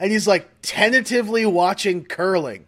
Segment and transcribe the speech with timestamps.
[0.00, 2.66] and he's like tentatively watching curling.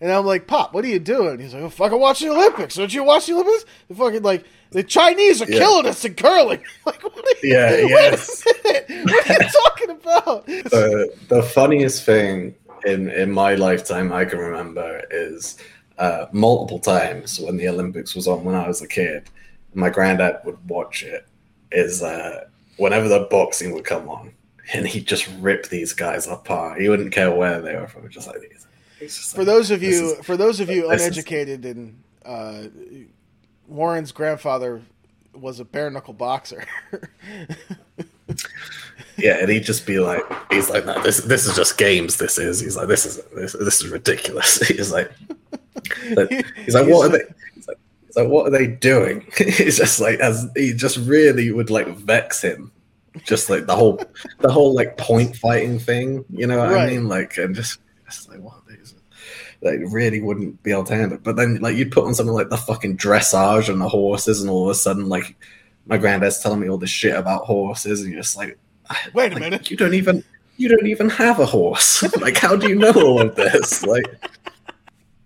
[0.00, 1.38] And I'm like, Pop, what are you doing?
[1.38, 2.74] He's like, oh, fucking watch the Olympics.
[2.74, 3.64] Don't you watch the Olympics?
[3.88, 5.58] The fucking like the Chinese are Yeah.
[5.58, 6.62] killing us in curling.
[6.86, 8.44] like, what are you, Yeah, wait yes.
[8.44, 10.46] What are you talking about?
[10.46, 12.54] the the funniest thing
[12.84, 15.56] in in my lifetime I can remember is
[15.98, 19.30] uh, multiple times when the Olympics was on when I was a kid.
[19.72, 21.26] My granddad would watch it.
[21.72, 22.44] Is uh,
[22.76, 24.32] whenever the boxing would come on,
[24.72, 26.80] and he'd just rip these guys apart.
[26.80, 28.08] He wouldn't care where they were from.
[28.10, 28.66] Just like these.
[29.00, 32.02] Just for like, those of you is- for those of you this is- uneducated and
[32.24, 32.64] uh,
[33.68, 34.82] Warren's grandfather
[35.34, 36.64] was a bare knuckle boxer.
[39.18, 40.22] Yeah, and he'd just be like,
[40.52, 42.18] he's like, no, this this is just games.
[42.18, 42.60] This is.
[42.60, 44.58] He's like, this is this, this is ridiculous.
[44.68, 45.10] He's like,
[46.02, 47.24] he's like, what are they?
[47.54, 49.26] He's like, he's like, what are they doing?
[49.38, 52.70] It's just like, as he just really would like vex him,
[53.24, 54.00] just like the whole
[54.40, 56.24] the whole like point fighting thing.
[56.30, 56.88] You know what Right.
[56.88, 57.08] I mean?
[57.08, 58.94] Like, and just just like what these.
[59.62, 61.24] Like really wouldn't be able to handle it.
[61.24, 64.50] But then like you'd put on something like the fucking dressage and the horses and
[64.50, 65.34] all of a sudden like
[65.86, 68.58] my granddad's telling me all this shit about horses and you're just like
[68.90, 69.70] ah, Wait a like, minute.
[69.70, 70.22] You don't even
[70.58, 72.02] you don't even have a horse.
[72.20, 73.82] like, how do you know all of this?
[73.86, 74.04] Like,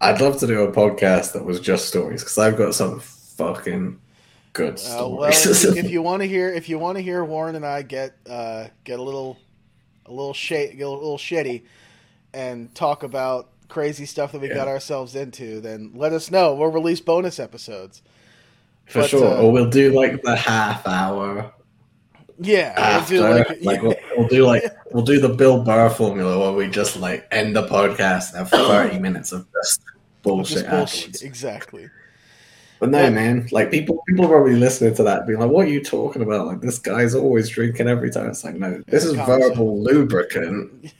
[0.01, 3.99] I'd love to do a podcast that was just stories because I've got some fucking
[4.53, 7.65] good Uh, well, if, you want to hear, if you want to hear Warren and
[7.67, 9.39] I get uh, get a little,
[10.07, 11.63] a little shade, get a little shitty,
[12.35, 14.55] and talk about crazy stuff that we Yeah.
[14.55, 16.55] got ourselves into, then let us know.
[16.55, 18.03] We'll release bonus episodes.
[18.87, 21.53] For but, sure, uh, or we'll do like the half hour
[22.41, 23.15] Yeah, after.
[23.21, 26.53] we'll do Like, like, we'll, we'll do like we'll do the Bill Burr formula where
[26.53, 29.83] we just like end the podcast and have thirty minutes of just
[30.23, 30.65] bullshit.
[30.65, 31.23] just bullshit.
[31.23, 31.89] Exactly.
[32.81, 33.11] But no, Yeah.
[33.11, 36.23] man, like people, people are probably listening to that, being like, "What are you talking
[36.23, 36.47] about?
[36.47, 39.51] Like this guy's always drinking every time." It's like, no, this is Conversation.
[39.51, 40.93] verbal lubricant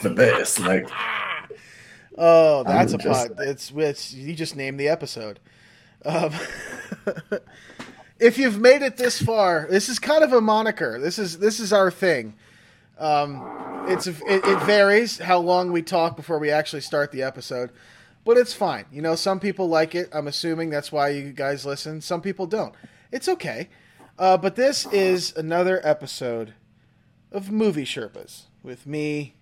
[0.00, 0.58] for this.
[0.58, 0.88] Like,
[2.18, 3.46] Oh, that's I'm a just- pot.
[3.46, 5.38] It's it's you just named the episode.
[6.06, 6.32] Um,
[8.18, 10.98] if you've made it this far, this is kind of a moniker.
[10.98, 12.34] This is this is our thing.
[12.98, 17.70] Um, it's it, it varies how long we talk before we actually start the episode,
[18.26, 18.84] but it's fine.
[18.90, 20.10] You know, some people like it.
[20.12, 22.00] I'm assuming that's why you guys listen.
[22.00, 22.74] Some people don't.
[23.12, 23.68] It's okay.
[24.18, 26.54] Uh, but this is another episode
[27.30, 29.36] of Movie Sherpas with me,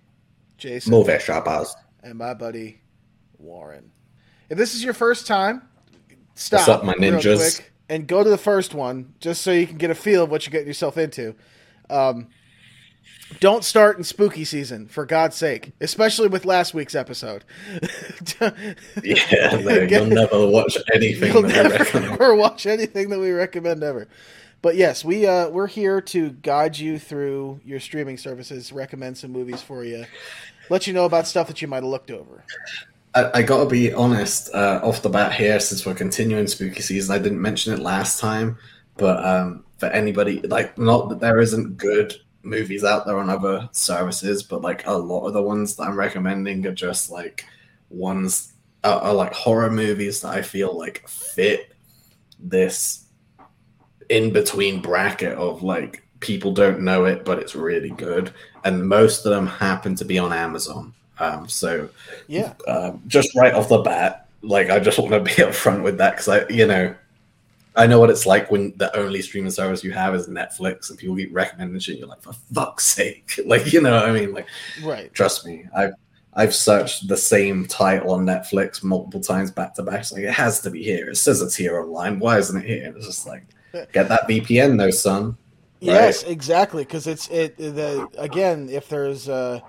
[0.59, 1.75] Jason it, Shabazz.
[2.03, 2.83] and my buddy
[3.39, 3.91] Warren.
[4.51, 5.63] If this is your first time,
[6.35, 7.57] stop What's up, my real ninjas?
[7.57, 10.31] quick and go to the first one just so you can get a feel of
[10.31, 11.35] what you're getting yourself into.
[11.89, 12.29] Um,
[13.41, 17.45] don't start in spooky season, for God's sake, especially with last week's episode.
[19.03, 23.83] Yeah, no, you'll never watch anything You'll that never ever watch anything that we recommend
[23.83, 24.09] ever.
[24.63, 29.31] But yes, we uh, we're here to guide you through your streaming services, recommend some
[29.31, 30.05] movies for you,
[30.71, 32.45] let you know about stuff that you might have looked over.
[33.15, 37.15] I, I gotta be honest uh, off the bat here, since we're continuing spooky season.
[37.15, 38.59] I didn't mention it last time,
[38.97, 43.69] but um, for anybody, like, not that there isn't good movies out there on other
[43.73, 47.45] services, but like a lot of the ones that I'm recommending are just like
[47.91, 51.73] ones are, are like horror movies that I feel like fit
[52.39, 53.07] this
[54.11, 58.33] in between bracket of like people don't know it, but it's really good,
[58.65, 60.93] and most of them happen to be on Amazon.
[61.19, 61.89] Um, so
[62.29, 62.55] Yeah.
[62.67, 66.13] um, just right off the bat, like I just want to be upfront with that
[66.13, 66.95] because I, you know,
[67.77, 70.99] I know what it's like when the only streaming service you have is Netflix, and
[70.99, 71.99] people keep recommending shit.
[71.99, 74.47] You're like, for fuck's sake, like you know, what I mean, like
[74.83, 75.13] Right.
[75.13, 75.95] trust me, I've
[76.35, 80.01] I've searched the same title on Netflix multiple times back to back.
[80.01, 81.11] It's like it has to be here.
[81.11, 82.19] It says it's here online.
[82.19, 82.93] Why isn't it here?
[82.97, 83.45] It's just like
[83.93, 85.37] get that VPN though, son.
[85.81, 86.85] Yes, exactly.
[86.85, 87.57] Because it's it.
[87.57, 89.61] The again, if there's uh,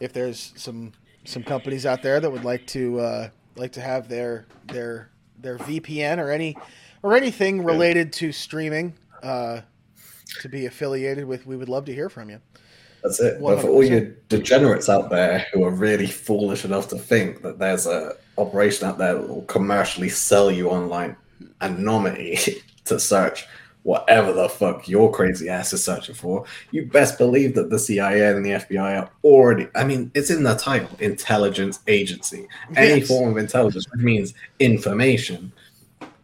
[0.00, 0.92] if there's some
[1.24, 5.58] some companies out there that would like to uh, like to have their their their
[5.58, 6.56] VPN or any
[7.02, 9.60] or anything related to streaming uh,
[10.40, 12.40] to be affiliated with, we would love to hear from you.
[13.02, 13.40] That's it.
[13.40, 13.90] But for all 100%.
[13.90, 18.88] you degenerates out there who are really foolish enough to think that there's a operation
[18.88, 21.16] out there that will commercially sell you online
[21.60, 22.38] anonymity
[22.84, 23.46] to search
[23.84, 28.34] whatever the fuck your crazy ass is searching for, you best believe that the CIA
[28.34, 32.48] and the FBI are already I mean, it's in the title, intelligence agency.
[32.76, 33.08] Any Yes.
[33.08, 35.52] form of intelligence, which means information.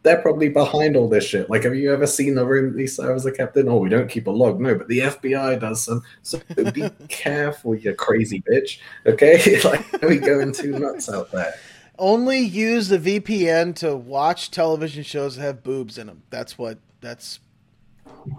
[0.05, 1.51] They're probably behind all this shit.
[1.51, 3.69] Like, have you ever seen the room these servers are kept in?
[3.69, 4.61] Oh, we don't keep a log.
[4.61, 6.03] No, but the FBI does some.
[6.23, 6.41] So
[6.73, 8.79] be careful, you crazy bitch.
[9.07, 9.61] Okay?
[9.65, 11.55] like, we going too nuts out there.
[11.99, 16.23] Only use the VPN to watch television shows that have boobs in them.
[16.31, 16.79] That's what.
[17.01, 17.41] That's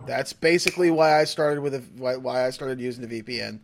[0.05, 3.59] that's basically why I started with a, why, why I started using the VPN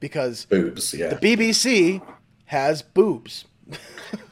[0.00, 0.92] because boobs.
[0.92, 2.02] Yeah, the BBC
[2.46, 3.46] has boobs.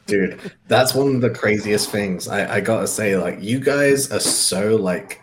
[0.05, 2.27] Dude, that's one of the craziest things.
[2.27, 5.21] I, I gotta say, like, you guys are so like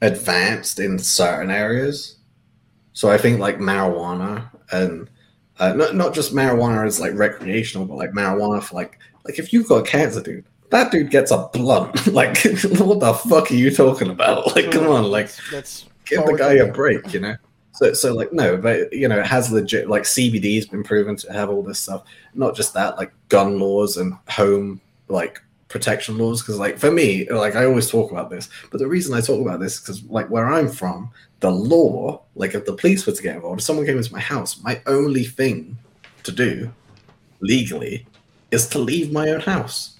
[0.00, 2.16] advanced in certain areas.
[2.92, 5.08] So I think like marijuana and
[5.58, 9.52] uh, not not just marijuana as like recreational, but like marijuana for like like if
[9.52, 12.06] you've got cancer, dude, that dude gets a blunt.
[12.12, 12.36] like,
[12.78, 14.54] what the fuck are you talking about?
[14.56, 17.36] Like, come on, like, That's give the guy a break, you know.
[17.80, 21.16] So, so like no, but you know, it has legit like CBD has been proven
[21.16, 22.04] to have all this stuff.
[22.34, 26.42] Not just that, like gun laws and home like protection laws.
[26.42, 29.40] Because like for me, like I always talk about this, but the reason I talk
[29.40, 31.10] about this because like where I'm from,
[31.40, 34.20] the law, like if the police were to get involved, if someone came into my
[34.20, 35.78] house, my only thing
[36.24, 36.70] to do
[37.40, 38.06] legally
[38.50, 39.96] is to leave my own house.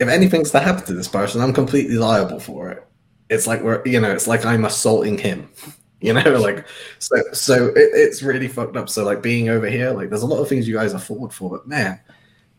[0.00, 2.87] If anything's to happen to this person, I'm completely liable for it
[3.30, 5.48] it's like we're you know it's like i'm assaulting him
[6.00, 6.66] you know like
[6.98, 8.88] so so it, it's really fucked up.
[8.88, 11.32] So like being over here like there's a lot of things you guys are forward
[11.32, 12.00] for but man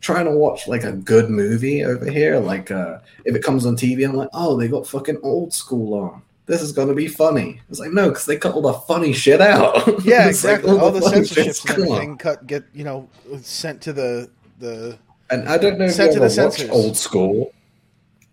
[0.00, 3.76] trying to watch like a good movie over here like uh if it comes on
[3.76, 6.22] tv i'm like oh they got fucking old school on.
[6.46, 7.60] This is gonna be funny.
[7.68, 9.86] It's like no because they cut all the funny shit out.
[10.04, 10.78] Yeah, It's like, exactly.
[10.78, 13.08] all, the, funny censorships shit's and everything cut get you know
[13.40, 14.28] sent to the
[14.58, 14.98] the
[15.30, 16.70] and i don't know if you to ever the watched censors.
[16.70, 17.52] old school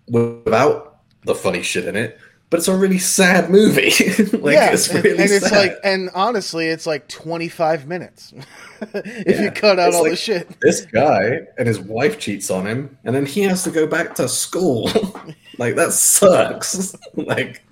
[0.07, 2.19] without the funny shit in it
[2.49, 3.89] but it's a really sad movie
[4.37, 5.57] like yeah, it's and, really and it's sad.
[5.57, 8.33] like and honestly, it's like twenty five minutes
[8.81, 9.43] if Yeah.
[9.43, 10.59] you cut out It's all like- the shit.
[10.61, 14.15] this guy and his wife cheats on him, and then he has to go back
[14.15, 14.89] to school.
[15.57, 16.95] like that sucks.
[17.15, 17.63] like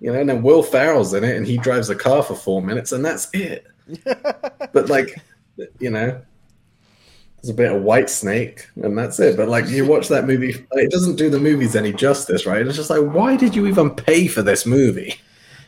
[0.00, 2.60] you know, and then Will Ferrell's in it, and he drives a car for four
[2.60, 3.66] minutes, and that's it.
[4.72, 5.18] but like,
[5.78, 6.20] you know,
[7.46, 9.36] there's a bit of White Snake, and that's it.
[9.36, 12.66] But like, you watch that movie, it doesn't do the movies any justice, right?
[12.66, 15.14] It's just like, why did you even pay for this movie?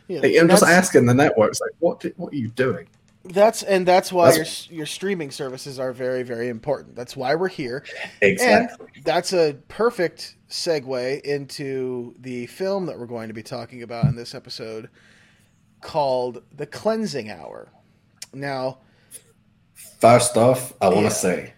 [0.08, 2.88] Yeah, Like, I'm just asking the networks, like, what did, what are you doing?
[3.24, 6.96] that's and that's why That's- your your streaming services are very very important.
[6.96, 7.84] That's why we're here.
[8.22, 8.86] Exactly.
[8.94, 14.06] And that's a perfect segue into the film that we're going to be talking about
[14.06, 14.88] in this episode
[15.82, 17.68] called The Cleansing Hour.
[18.32, 18.78] Now,
[20.00, 21.08] First off, I want to Yeah.
[21.10, 21.52] say,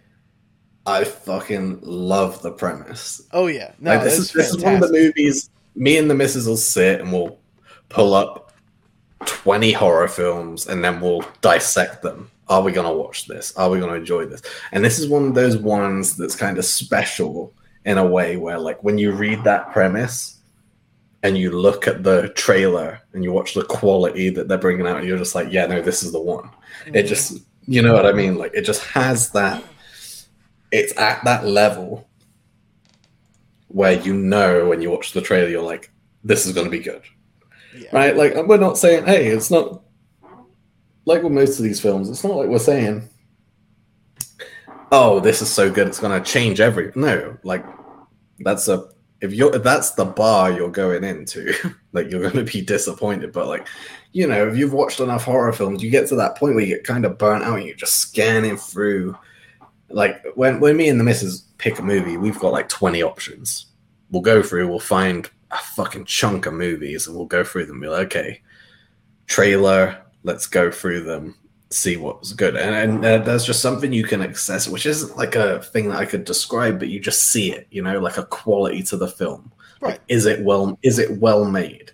[0.86, 3.22] I fucking love the premise.
[3.32, 5.50] oh yeah, no, like this is this is one of the movies.
[5.74, 7.38] Me and the missus will sit and we'll
[7.88, 8.52] pull up
[9.26, 12.30] twenty horror films and then we'll dissect them.
[12.48, 13.56] Are we gonna watch this?
[13.56, 14.42] Are we gonna enjoy this?
[14.72, 17.52] And this is one of those ones that's kind of special
[17.84, 20.38] in a way where, like, when you read that premise
[21.22, 25.04] and you look at the trailer and you watch the quality that they're bringing out,
[25.04, 26.50] you're just like, yeah, no, this is the one.
[26.86, 27.08] It mm.
[27.08, 28.36] just, you know what I mean?
[28.36, 29.62] Like, it just has that.
[30.72, 32.08] It's at that level
[33.68, 35.90] where you know when you watch the trailer, you're like,
[36.24, 37.02] this is going to be good,
[37.76, 37.88] Yeah.
[37.92, 38.16] right?
[38.16, 39.82] Like, we're not saying, hey, it's not
[41.04, 42.08] like with most of these films.
[42.10, 43.08] It's not like we're saying,
[44.92, 46.92] oh, this is so good, it's going to change every.
[46.94, 47.64] No, like
[48.40, 48.88] that's a
[49.20, 51.52] if you're if that's the bar you're going into,
[51.92, 53.32] like you're going to be disappointed.
[53.32, 53.66] But like,
[54.12, 56.74] you know, if you've watched enough horror films, you get to that point where you
[56.74, 59.16] get kind of burnt out and you're just scanning through.
[59.90, 63.66] Like when when me and the missus pick a movie, we've got like twenty options.
[64.10, 67.80] We'll go through, we'll find a fucking chunk of movies, and we'll go through them.
[67.80, 68.40] Be like, okay,
[69.26, 71.34] trailer, let's go through them,
[71.70, 72.56] see what was good.
[72.56, 75.98] And, and uh, there's just something you can access, which isn't like a thing that
[75.98, 79.08] I could describe, but you just see it, you know, like a quality to the
[79.08, 79.52] film.
[79.80, 79.92] Right.
[79.92, 80.78] Like, is it well?
[80.82, 81.89] Is it well made?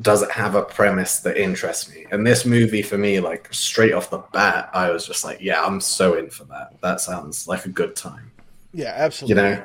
[0.00, 2.06] Does it have a premise that interests me?
[2.10, 5.62] And this movie, for me, like straight off the bat, I was just like, yeah,
[5.64, 6.80] I'm so in for that.
[6.80, 8.32] That sounds like a good time.
[8.72, 9.42] Yeah, absolutely.
[9.42, 9.64] You know?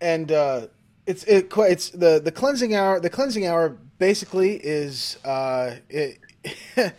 [0.00, 0.66] and uh,
[1.06, 3.00] it's it it's the the cleansing hour.
[3.00, 6.18] The cleansing hour basically is uh, it.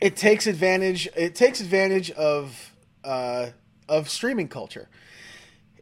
[0.00, 1.08] it takes advantage.
[1.16, 2.72] It takes advantage of
[3.04, 3.48] uh,
[3.88, 4.88] of streaming culture.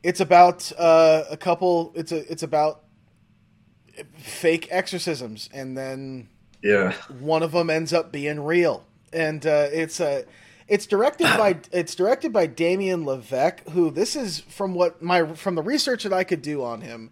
[0.03, 1.93] It's about uh, a couple.
[1.95, 2.31] It's a.
[2.31, 2.83] It's about
[4.17, 6.29] fake exorcisms, and then
[6.63, 6.93] Yeah.
[7.21, 10.25] one of them ends up being real, and uh, it's a.
[10.67, 15.55] It's directed by it's directed by Damien LeVeck, who this is from what my from
[15.55, 17.11] the research that I could do on him.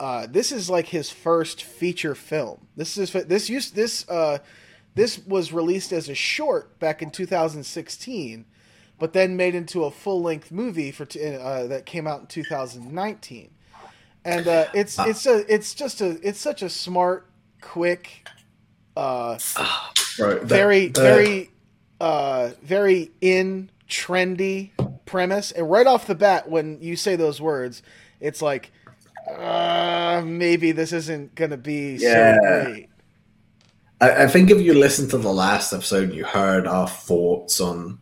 [0.00, 2.66] Uh, this is like his first feature film.
[2.76, 4.38] This is this used this uh,
[4.94, 8.46] this was released as a short back in 2016,
[8.98, 12.26] but then made into a full length movie for t- uh, that came out in
[12.26, 13.50] 2019.
[14.24, 17.26] And uh, it's it's a it's just a it's such a smart,
[17.60, 18.28] quick,
[18.96, 19.38] uh,
[20.18, 20.42] Right.
[20.42, 21.50] Very the- very
[22.00, 24.70] uh, very in trendy
[25.06, 25.50] premise.
[25.52, 27.82] And right off the bat, when you say those words,
[28.20, 28.70] it's like
[29.30, 32.36] uh, maybe this isn't gonna be Yeah.
[32.36, 32.88] so great.
[34.00, 37.98] I, I think if you listened to the last episode, you heard our thoughts on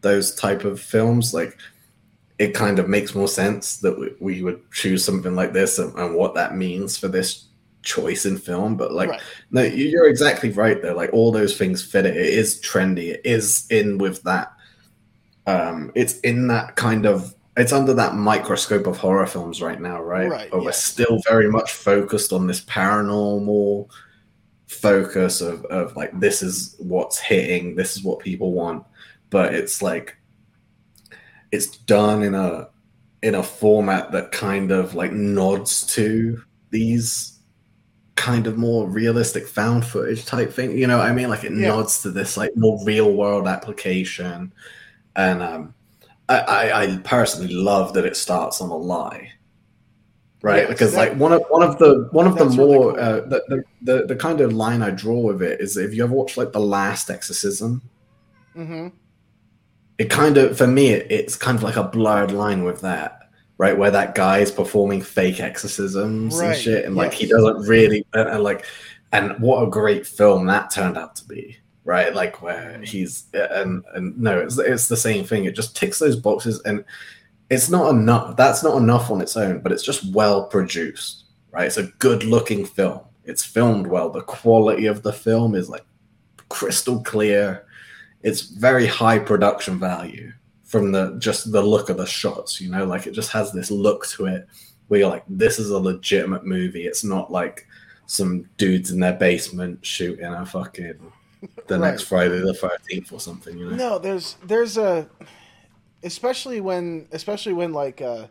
[0.00, 1.34] those type of films.
[1.34, 1.56] Like,
[2.38, 5.94] it kind of makes more sense that we, we would choose something like this and,
[5.98, 7.46] and, what that means for this
[7.82, 8.76] choice in film.
[8.76, 9.20] But like, right.
[9.50, 10.80] no, you're exactly right.
[10.80, 12.16] There, like all those things fit it.
[12.16, 13.14] It is trendy.
[13.14, 14.52] It is in with that.
[15.46, 17.34] Um, it's in that kind of.
[17.56, 20.28] It's under that microscope of horror films right now, right?
[20.28, 20.48] Right.
[20.48, 20.66] But yeah.
[20.66, 23.90] we're still very much focused on this paranormal
[24.68, 28.84] focus of, of like this is what's hitting, this is what people want.
[29.30, 30.17] But it's like
[31.52, 32.68] it's done in a
[33.22, 37.38] in a format that kind of like nods to these
[38.14, 40.76] kind of more realistic found footage type thing.
[40.76, 41.28] You know what I mean?
[41.28, 41.68] Like it yeah.
[41.68, 44.52] nods to this like more real world application.
[45.16, 45.74] And um
[46.28, 49.32] I, I, I personally love that it starts on a lie
[50.42, 50.68] right?
[50.68, 53.00] Because like one of one of the one of the more really cool.
[53.00, 56.04] uh, the, the, the the kind of line I draw with it is if you
[56.04, 57.82] ever watched like the Last Exorcism,
[58.56, 58.88] mm-hmm.
[59.98, 63.30] It kind of for me it, it's kind of like a blurred line with that,
[63.58, 63.76] right?
[63.76, 66.52] Where that guy is performing fake exorcisms right.
[66.52, 67.04] and shit, and yes.
[67.04, 68.64] like he doesn't really and, and like
[69.12, 72.14] and what a great film that turned out to be right?
[72.14, 75.46] Like where he's and and no, it's it's the same thing.
[75.46, 76.84] It just ticks those boxes, and
[77.48, 78.36] it's not enough.
[78.36, 81.66] That's not enough on its own, but it's just well produced, right?
[81.66, 83.00] It's a good looking film.
[83.24, 84.10] It's filmed well.
[84.10, 85.86] The quality of the film is like
[86.50, 87.66] crystal clear.
[88.22, 90.32] It's very high production value
[90.64, 93.70] from the just the look of the shots, you know, like it just has this
[93.70, 94.46] look to it
[94.88, 96.86] where you're like, this is a legitimate movie.
[96.86, 97.66] It's not like
[98.06, 101.12] some dudes in their basement shooting a fucking
[101.66, 101.90] the right.
[101.90, 103.76] next Friday the thirteenth or something, you know.
[103.76, 105.08] No, there's there's a
[106.02, 108.26] especially when especially when like uh,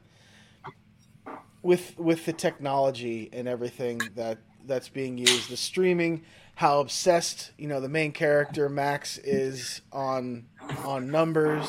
[1.62, 6.24] with with the technology and everything that that's being used, the streaming,
[6.58, 10.48] how obsessed you know the main character Max is on
[10.84, 11.68] on numbers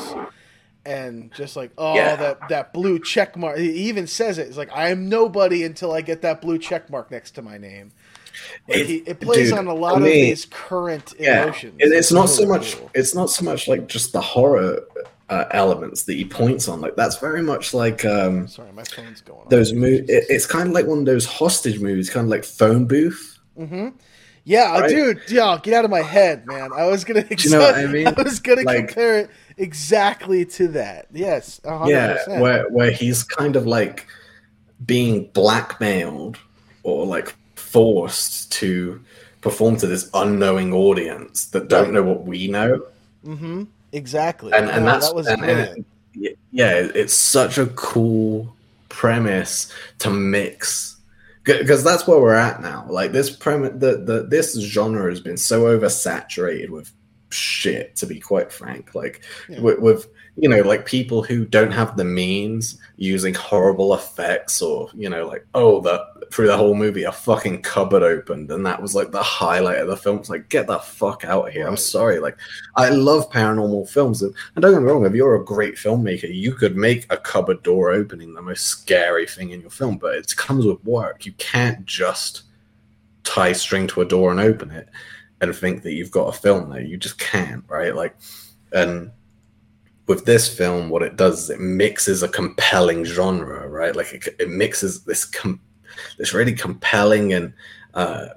[0.87, 2.17] and just like oh yeah.
[2.17, 5.93] that that blue check mark he even says it it's like i am nobody until
[5.93, 7.93] i get that blue check mark next to my name
[8.67, 11.95] like it, he, it, plays dude, on a lot of these current yeah, emotions it's,
[11.95, 12.91] it's not so much cool.
[12.95, 14.81] it's not so much like just the horror
[15.29, 16.81] uh, elements that he points on.
[16.81, 19.47] Like that's very much like um, sorry, my phone's going.
[19.51, 22.45] Those mo- it, it's kind of like one of those hostage movies, kind of like
[22.45, 23.39] Phone Booth.
[23.59, 23.89] Mm-hmm.
[24.49, 24.89] Yeah, right?
[24.89, 26.71] dude, yeah, get out of my head, man.
[26.75, 28.07] I was gonna, you know what I mean?
[28.17, 31.07] I was gonna like, compare it exactly to that.
[31.13, 31.89] Yes, 100%.
[31.91, 34.07] yeah, where where he's kind of like
[34.87, 36.39] being blackmailed
[36.83, 39.05] or like forced to
[39.43, 42.83] perform to this unknowing audience that don't know what we know.
[43.27, 43.65] Mm-hmm.
[43.93, 44.53] Exactly.
[44.55, 48.57] And and that's that was and, and yeah, it's such a cool
[48.89, 50.98] premise to mix
[51.57, 52.87] because that's where we're at now.
[52.89, 56.93] Like this premise, the, the this genre has been so oversaturated with
[57.31, 57.97] shit.
[57.97, 59.61] To be quite frank, like yeah.
[59.61, 60.09] with, with
[60.41, 65.27] you know, like people who don't have the means using horrible effects, or you know,
[65.27, 69.11] like oh, the through the whole movie, a fucking cupboard opened, and that was like
[69.11, 70.19] the highlight of the film.
[70.19, 71.67] It's like, get the fuck out of here!
[71.67, 72.21] I'm sorry.
[72.21, 72.39] Like,
[72.77, 76.33] I love paranormal films, and, and don't get me wrong, if you're a great filmmaker,
[76.33, 80.15] you could make a cupboard door opening the most scary thing in your film, but
[80.15, 81.27] it comes with work.
[81.27, 82.43] You can't just
[83.25, 84.89] tie string to a door and open it
[85.41, 86.81] and think that you've got a film there.
[86.81, 87.95] You just can't, right?
[87.95, 88.17] Like,
[88.73, 89.11] and
[90.09, 93.95] with this film, what it does is it mixes a compelling genre, right?
[93.95, 95.61] Like it, it mixes this com-
[96.17, 97.53] this really compelling and
[97.95, 98.29] uh,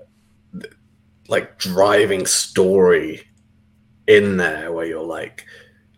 [1.30, 3.22] like driving story
[4.06, 5.46] in there, where you're like,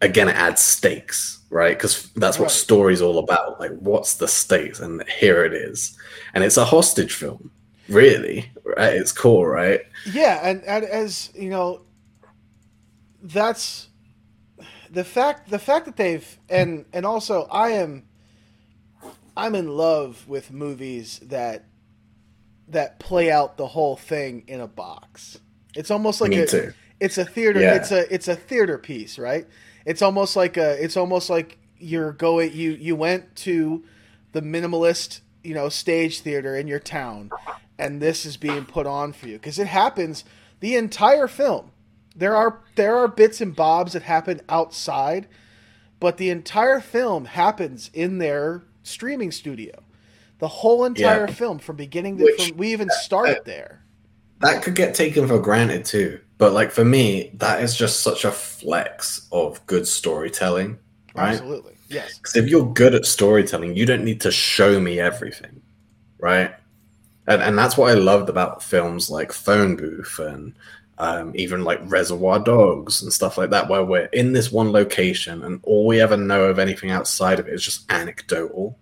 [0.02, 1.76] again, it adds stakes, right?
[1.76, 2.52] Because that's what right.
[2.52, 3.60] story's all about.
[3.60, 4.80] Like, what's the stakes?
[4.80, 5.98] And here it is,
[6.36, 7.50] and it's a hostage film,
[7.90, 9.82] really, at its core, right?
[10.12, 11.82] Yeah, and, and as you know,
[13.24, 13.90] that's
[14.94, 18.04] the fact the fact that they've and and also I am
[19.36, 21.66] I'm in love with movies that
[22.68, 25.40] that play out the whole thing in a box.
[25.76, 26.74] It's almost like Me a too.
[27.00, 27.74] it's a theater yeah.
[27.74, 29.48] it's a it's a theater piece, right?
[29.84, 33.84] It's almost like a it's almost like you're going you you went to
[34.32, 37.32] the minimalist, you know, stage theater in your town
[37.80, 40.24] and this is being put on for you because it happens
[40.60, 41.72] the entire film
[42.16, 45.28] there are there are bits and bobs that happen outside,
[46.00, 49.84] but the entire film happens in their streaming studio.
[50.40, 51.34] The whole entire yeah.
[51.34, 53.84] film from beginning to Which, from, we even start uh, there.
[54.42, 56.20] That could get taken for granted too.
[56.38, 60.78] But like for me, that is just such a flex of good storytelling,
[61.16, 61.32] right?
[61.34, 61.76] Absolutely.
[61.88, 62.18] Yes.
[62.18, 65.62] Because if you're good at storytelling, you don't need to show me everything,
[66.20, 66.54] right?
[67.28, 70.54] And and that's what I loved about films like Phone Booth and
[70.98, 75.44] um, even like Reservoir Dogs and stuff like that, where we're in this one location
[75.44, 78.78] and all we ever know of anything outside of it is just anecdotal.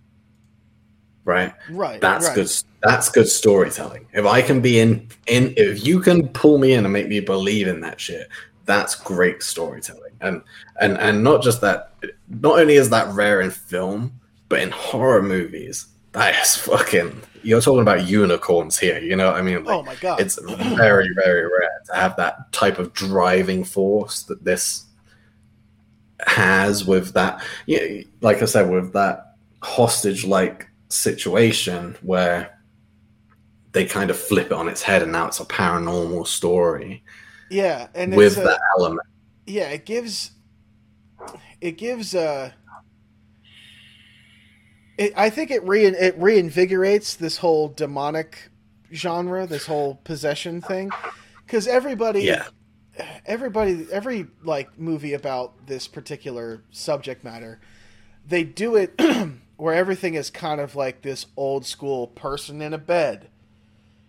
[1.24, 2.02] Right, Right.
[2.02, 2.36] that's right.
[2.36, 2.52] good.
[2.82, 4.08] That's good storytelling.
[4.12, 7.20] If I can be in, in, if you can pull me in and make me
[7.20, 8.28] believe in that shit,
[8.66, 10.14] that's great storytelling.
[10.22, 10.42] And
[10.80, 11.94] and and not just that.
[12.28, 17.22] Not only is that rare in film, but in horror movies, that is fucking.
[17.44, 19.00] You're talking about unicorns here.
[19.00, 19.64] You know what I mean?
[19.64, 20.20] Like, Oh my god.
[20.20, 24.86] it's very very rare to have that type of driving force that this
[26.28, 32.60] has with that yeah like i said with that hostage like situation where
[33.72, 37.04] they kind of flip it on its head and now it's a paranormal story
[37.50, 39.02] yeah, and with a, that element
[39.48, 40.32] yeah, it gives
[41.60, 42.52] it gives uh
[45.02, 48.50] it, I think it re it reinvigorates this whole demonic
[48.94, 50.92] genre, this whole possession thing.
[51.48, 52.48] Cuz everybody yeah.
[53.26, 57.60] everybody every like movie about this particular subject matter
[58.28, 59.00] they do it
[59.58, 63.30] where everything is kind of like this old school person in a bed.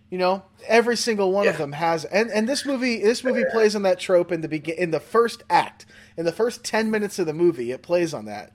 [0.09, 0.43] You know?
[0.67, 3.99] Every single one of them has and and this movie this movie plays on that
[3.99, 5.85] trope in the begin in the first act.
[6.15, 8.51] In the first 10 minutes of the movie it plays on that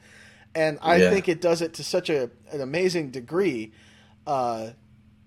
[0.58, 1.10] and i Yeah.
[1.10, 3.72] think it does it to such a an amazing degree
[4.26, 4.70] uh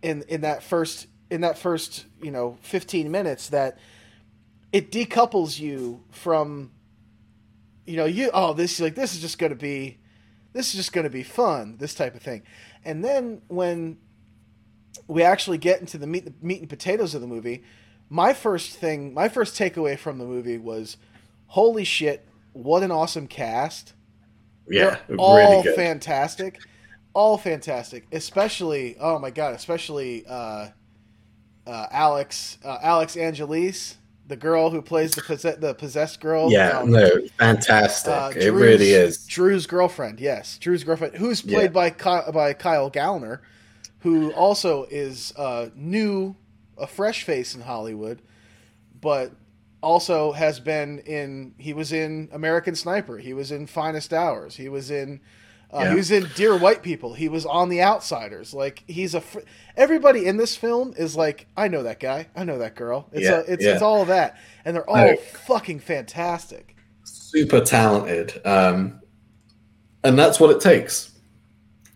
[0.01, 3.77] in in that first in that first you know 15 minutes that
[4.73, 6.71] it decouples you from
[7.85, 9.97] you know you oh this like this is just going to be
[10.53, 12.43] this is just going to be fun this type of thing
[12.83, 13.97] and then when
[15.07, 17.63] we actually get into the meat meat and potatoes of the movie
[18.09, 20.97] my first thing my first takeaway from the movie was
[21.47, 23.93] holy shit what an awesome cast
[24.71, 26.59] yeah they're all really fantastic.
[27.13, 28.07] All fantastic.
[28.11, 30.69] Especially oh my god especially uh,
[31.67, 33.97] uh, Alix uh, Alix Angelis
[34.27, 36.49] the girl who plays the possess- the possessed girl.
[36.51, 38.11] Yeah um, no fantastic.
[38.13, 39.25] Uh, it really is.
[39.27, 41.67] Drew's girlfriend, yes, Drew's girlfriend, who's played Yeah.
[41.67, 43.39] by Ky- by Kyle Gallner,
[43.99, 46.35] who also is uh, new,
[46.77, 48.21] a fresh face in Hollywood,
[49.01, 49.33] but
[49.81, 51.53] also has been in.
[51.57, 53.17] He was in American Sniper.
[53.17, 54.55] He was in Finest Hours.
[54.55, 55.19] He was in.
[55.73, 55.89] Uh, Yeah.
[55.91, 57.13] He was in Dear White People.
[57.13, 58.53] He was on The Outsiders.
[58.53, 59.21] Like he's a.
[59.21, 59.39] Fr-
[59.77, 62.27] everybody in this film is like, I know that guy.
[62.35, 63.07] I know that girl.
[63.11, 63.73] It's Yeah, a, it's yeah.
[63.73, 65.15] it's all of that, and they're all No.
[65.15, 66.75] fucking fantastic.
[67.03, 68.99] super talented um
[70.03, 71.11] and that's what it takes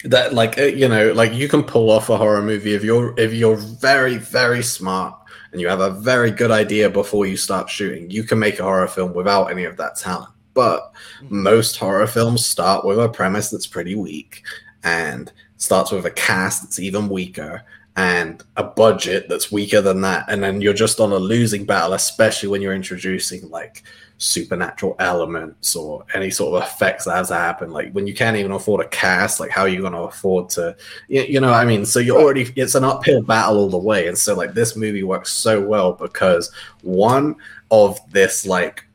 [0.04, 3.14] that like uh, you know like you can pull off a horror movie if you're
[3.18, 5.16] if you're very very smart
[5.56, 8.12] and you have a very good idea before you start shooting.
[8.12, 10.34] You can make a horror film without any of that talent.
[10.54, 10.92] But
[11.22, 11.44] mm-hmm.
[11.44, 14.44] most horror films start with a premise that's pretty weak
[14.84, 17.64] and starts with a cast that's even weaker
[17.96, 20.26] and a budget that's weaker than that.
[20.28, 23.84] And then you're just on a losing battle especially when you're introducing like
[24.18, 27.72] supernatural elements or any sort of effects that has to happen.
[27.72, 30.50] Like when you can't even afford a cast like how are you going to afford
[30.52, 30.76] to
[31.10, 31.86] you, you know what i mean?
[31.86, 34.08] So you're already it's an uphill battle all the way.
[34.08, 36.52] And so like this movie works so well because
[36.82, 37.36] one
[37.72, 38.86] of this like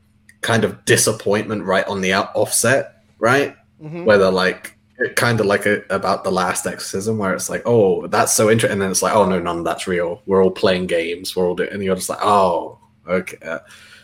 [0.41, 3.55] kind of disappointment right on the out- offset right?
[3.81, 4.05] Mhm.
[4.05, 4.77] where they're like
[5.15, 8.73] kind of like a, about the last exorcism where it's like oh that's so interesting
[8.73, 10.21] and then it's like oh no none of that's real.
[10.25, 11.35] We're all playing games.
[11.35, 13.37] We're all doing and you're just like oh okay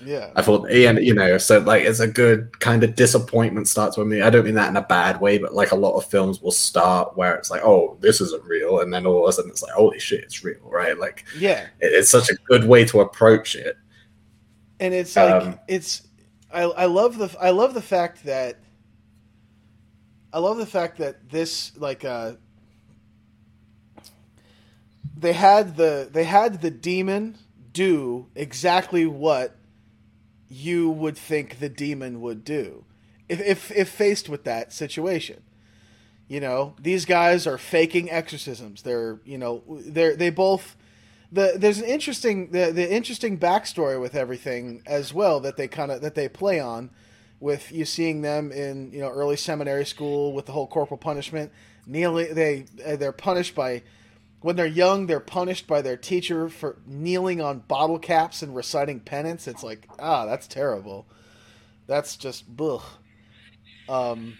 [0.03, 0.31] Yeah.
[0.36, 4.07] i thought yeah you know so like it's a good kind of disappointment starts with
[4.07, 6.41] me i don't mean that in a bad way but like a lot of films
[6.41, 9.49] will start where it's like oh this isn't real and then all of a sudden
[9.51, 11.62] it's like holy shit it's real right like Yeah.
[11.79, 13.75] it- it's such a good way to approach it
[14.79, 16.03] and it's like Um, it's
[16.53, 18.57] I, I love the I love the fact that
[20.31, 22.33] I love the fact that this like uh
[25.17, 27.36] they had the they had the demon
[27.73, 29.56] do exactly what
[30.49, 32.83] you would think the demon would do
[33.29, 35.41] if if, if faced with that situation.
[36.27, 38.81] You know these guys are faking exorcisms.
[38.81, 40.75] They're you know they're they both
[41.31, 45.91] the there's an interesting the, the interesting backstory with everything as well that they kind
[45.91, 46.89] of that they play on
[47.39, 51.51] with you seeing them in you know early seminary school with the whole corporal punishment.
[51.86, 52.65] Kneeling they
[52.97, 53.83] they're punished by
[54.41, 59.00] when they're young they're punished by their teacher for kneeling on bottle caps and reciting
[59.00, 59.47] penance.
[59.47, 61.08] It's like ah that's terrible.
[61.88, 62.45] That's just
[63.89, 64.38] um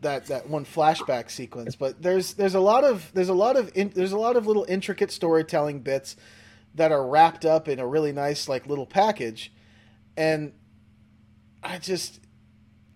[0.00, 1.76] that that one flashback sequence.
[1.76, 4.46] But there's there's a lot of there's a lot of in, there's a lot of
[4.46, 6.16] little intricate storytelling bits
[6.74, 9.52] that are wrapped up in a really nice like little package.
[10.16, 10.52] And
[11.62, 12.20] i just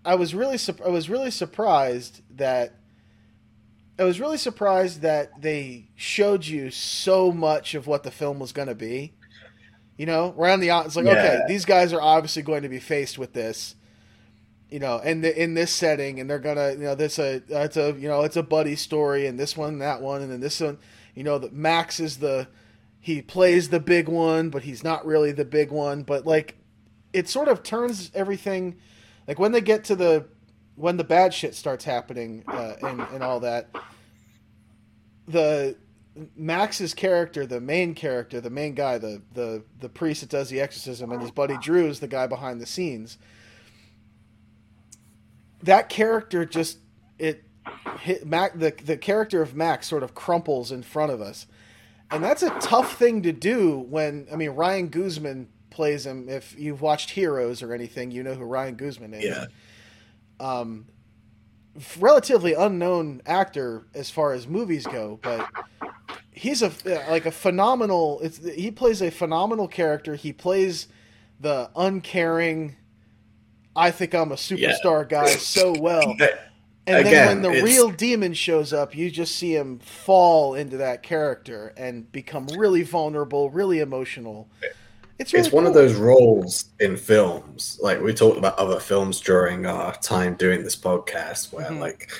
[0.04, 2.74] i was really i was really surprised that
[3.98, 8.52] i was really surprised that they showed you so much of what the film was
[8.52, 9.12] going to be
[9.98, 11.12] You know, around the it's like Yeah.
[11.12, 13.74] okay, these guys are obviously going to be faced with this.
[14.68, 17.64] You know, and the, in this setting, and they're gonna, you know, this uh, a
[17.64, 20.40] it's a you know it's a buddy story, and this one, that one, and then
[20.40, 20.76] this one,
[21.14, 22.48] you know, that Max is the
[23.00, 26.02] he plays the big one, but he's not really the big one.
[26.02, 26.56] But like,
[27.12, 28.76] it sort of turns everything,
[29.28, 30.26] like when they get to the
[30.76, 33.68] when the bad shit starts happening uh, and and all that,
[35.26, 35.76] the
[36.36, 40.60] Max's character, the main character, the main guy, the the the priest that does the
[40.60, 43.18] exorcism, and his buddy Drew is the guy behind the scenes.
[45.62, 46.78] That character just
[47.18, 47.44] it
[48.00, 51.46] hit Mac the the character of Max sort of crumples in front of us,
[52.10, 53.78] and that's a tough thing to do.
[53.78, 56.28] When I mean Ryan Guzman plays him.
[56.28, 59.44] If you've watched Heroes or anything, you know who Ryan Guzman is Yeah.
[60.40, 60.86] Um,
[61.98, 65.48] relatively unknown actor as far as movies go, but
[66.30, 66.70] he's a
[67.08, 68.20] like a phenomenal.
[68.22, 70.14] It's, he plays a phenomenal character.
[70.14, 70.88] He plays
[71.40, 72.76] the uncaring.
[73.74, 76.14] I think I'm a superstar guy so well.
[76.88, 80.76] And then when the it's- real demon shows up, you just see him fall into
[80.76, 84.48] that character and become really vulnerable, really emotional.
[85.18, 89.20] It's really it's one of those roles in films like we talked about other films
[89.20, 91.80] during our time doing this podcast where Mhm.
[91.80, 92.10] like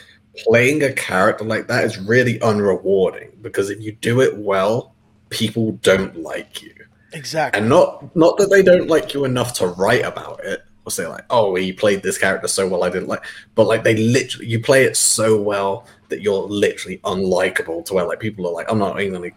[0.44, 4.94] playing a character like that is really unrewarding because if you do it well
[5.30, 6.72] people don't like you
[7.12, 7.58] exactly.
[7.60, 11.06] and not not that they don't like you enough to write about it or say
[11.06, 14.46] like oh he played this character so well i didn't like but like they literally
[14.46, 18.70] you play it so well that you're literally unlikable to where like people are like
[18.70, 19.30] i'm not even gonna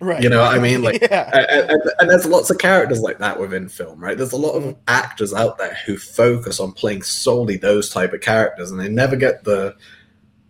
[0.00, 0.22] right.
[0.22, 0.82] you know what I mean?
[0.82, 1.30] Like, yeah.
[1.32, 4.16] and, and, and there's lots of characters like that within film, right?
[4.16, 8.20] There's a lot of actors out there who focus on playing solely those type of
[8.20, 9.76] characters, and they never get the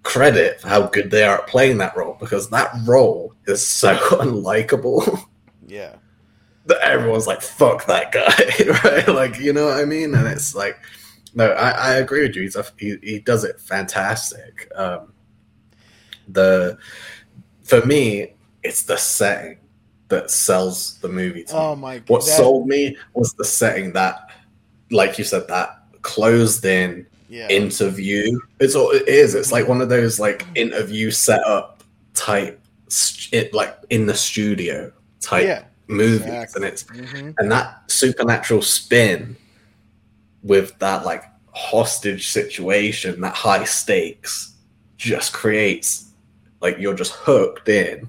[0.03, 3.97] credit for how good they are at playing that role because that role is so
[4.21, 5.25] unlikable
[5.67, 5.97] yeah.
[6.67, 9.09] that everyone's like, "Fuck that guy," right?
[9.09, 10.15] Like, you know what I mean?
[10.15, 10.79] And it's like,
[11.35, 12.43] no, I, I agree with you.
[12.43, 14.71] He's a, he he does it fantastic.
[14.75, 15.13] Um,
[16.29, 16.79] the
[17.63, 19.59] for me, it's the setting
[20.09, 21.61] that sells the movie to me.
[21.61, 22.09] Oh my god.
[22.09, 24.31] What that- sold me was the setting that,
[24.91, 27.49] like you said, that closed in yeah.
[27.49, 28.41] interview.
[28.61, 29.35] It's all it is.
[29.35, 31.83] It's like one of those like interview setup
[32.15, 32.61] type,
[33.33, 35.65] it like in the studio type yeah.
[35.89, 36.63] movies, exactly.
[36.63, 39.37] and it's hmm and that supernatural spin
[40.43, 44.55] with that like hostage situation, that high stakes,
[44.97, 46.11] just creates
[46.61, 48.09] like you're just hooked in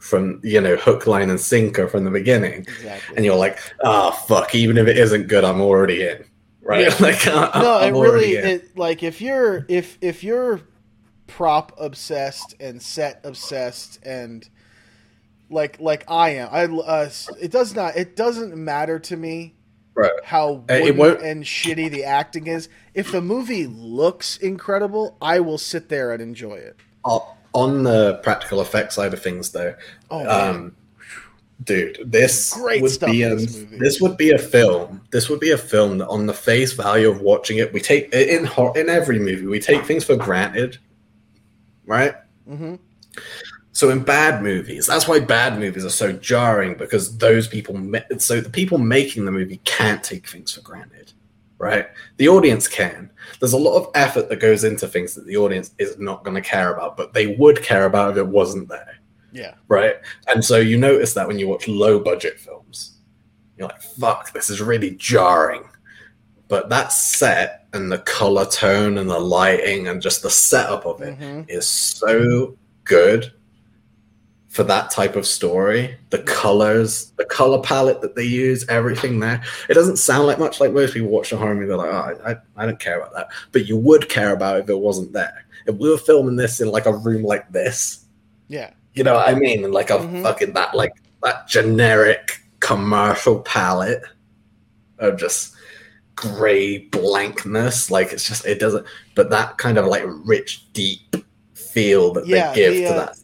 [0.00, 3.16] from you know hook, line, and sinker from the beginning, Exactly.
[3.16, 4.54] and you're like, ah, fuck.
[4.54, 6.24] Even if it isn't good, I'm already in.
[6.62, 6.86] Right?
[6.86, 6.96] Yeah.
[7.00, 10.60] like, I- no, I'm it really it like if you're if if you're
[11.26, 14.48] prop obsessed and set obsessed and
[15.48, 17.10] like like I am, I uh,
[17.40, 19.54] it does not it doesn't matter to me
[19.94, 20.12] Right.
[20.22, 22.68] how Uh, and shitty the acting is.
[22.94, 26.76] If the movie looks incredible, I will sit there and enjoy it.
[27.04, 29.74] O- on the practical effects side of things, though,
[30.10, 30.76] Oh um,
[31.64, 35.00] dude, this Great would be a this this would be a film.
[35.10, 38.12] This would be a film that, on the face value of watching it, we take
[38.14, 40.78] in in every movie we take things for granted,
[41.86, 42.14] right?
[42.46, 42.76] hmm
[43.72, 47.74] So in bad movies, that's why bad movies are so jarring because those people,
[48.18, 51.12] so the people making the movie can't take things for granted,
[51.60, 51.86] right?
[52.16, 53.10] The audience can.
[53.38, 56.34] There's a lot of effort that goes into things that the audience is not going
[56.34, 58.96] to care about, but they would care about if it wasn't there,
[59.30, 59.54] Yeah.
[59.68, 59.96] right?
[60.28, 62.96] And so you notice that when you watch low budget films,
[63.58, 65.64] you're like, "Fuck, this is really jarring."
[66.48, 71.02] But that set and the color tone and the lighting and just the setup of
[71.02, 73.32] it hmm is so good
[74.50, 75.96] for that type of story.
[76.10, 79.42] The colors, the color palette that they use, everything there.
[79.68, 81.66] It doesn't sound like much like most people watch a horror movie.
[81.68, 83.28] They're like, oh, I, I don't care about that.
[83.52, 85.44] But you would care about it if it wasn't there.
[85.66, 88.04] If we were filming this in like a room like this,
[88.48, 88.70] Yeah.
[88.94, 89.64] you know what I mean?
[89.64, 90.22] And like a Mhm.
[90.22, 94.02] fucking that like that generic commercial palette
[94.98, 95.54] of just
[96.16, 97.88] gray blankness.
[97.90, 98.84] Like it's just it doesn't.
[99.14, 101.14] But that kind of like rich, deep
[101.54, 103.16] feel that Yeah, they give the, to uh, that.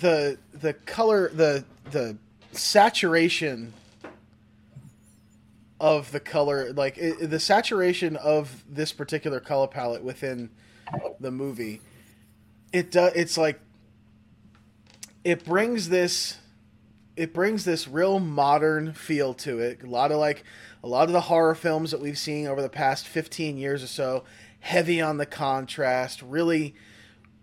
[0.00, 2.16] the the color the the
[2.52, 3.72] saturation
[5.78, 10.50] of the color like it, the saturation of this particular color palette within
[11.20, 11.80] the movie
[12.72, 13.60] it does it's like
[15.24, 16.38] it brings this
[17.16, 19.82] it brings this real modern feel to it.
[19.82, 20.44] A lot of like
[20.84, 23.86] a lot of the horror films that we've seen over the past 15 years or
[23.86, 24.24] so
[24.60, 26.74] heavy on the contrast really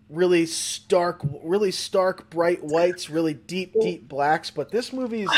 [0.09, 5.29] really stark really stark bright whites really deep deep blacks but this movie's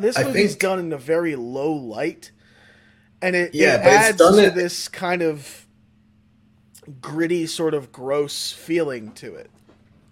[0.00, 2.30] This I movie's think- done in a very low light,
[3.20, 5.66] and it, Yeah, it adds done to it- this kind of
[7.00, 9.50] gritty, sort of gross feeling to it.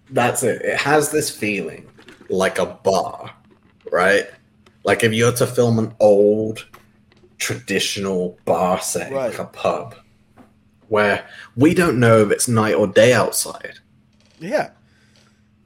[0.09, 0.61] That's it.
[0.61, 1.87] It has this feeling
[2.29, 3.31] like a bar,
[3.91, 4.27] right?
[4.83, 6.67] Like if you were to film an old
[7.39, 9.29] traditional bar setting, Right.
[9.31, 9.95] like a pub,
[10.91, 11.25] where
[11.55, 13.79] we don't know if it's night or day outside.
[14.39, 14.71] Yeah.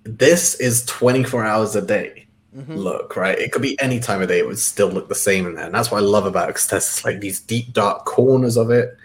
[0.03, 2.27] This is 24 hours a day.
[2.55, 2.77] Mhm.
[2.77, 3.37] Look, right?
[3.37, 5.65] It could be any time of day, it would still look the same in there.
[5.65, 8.69] And that's what I love about it because there's like these deep, dark corners of
[8.69, 8.95] it.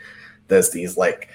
[0.48, 1.30] There's these like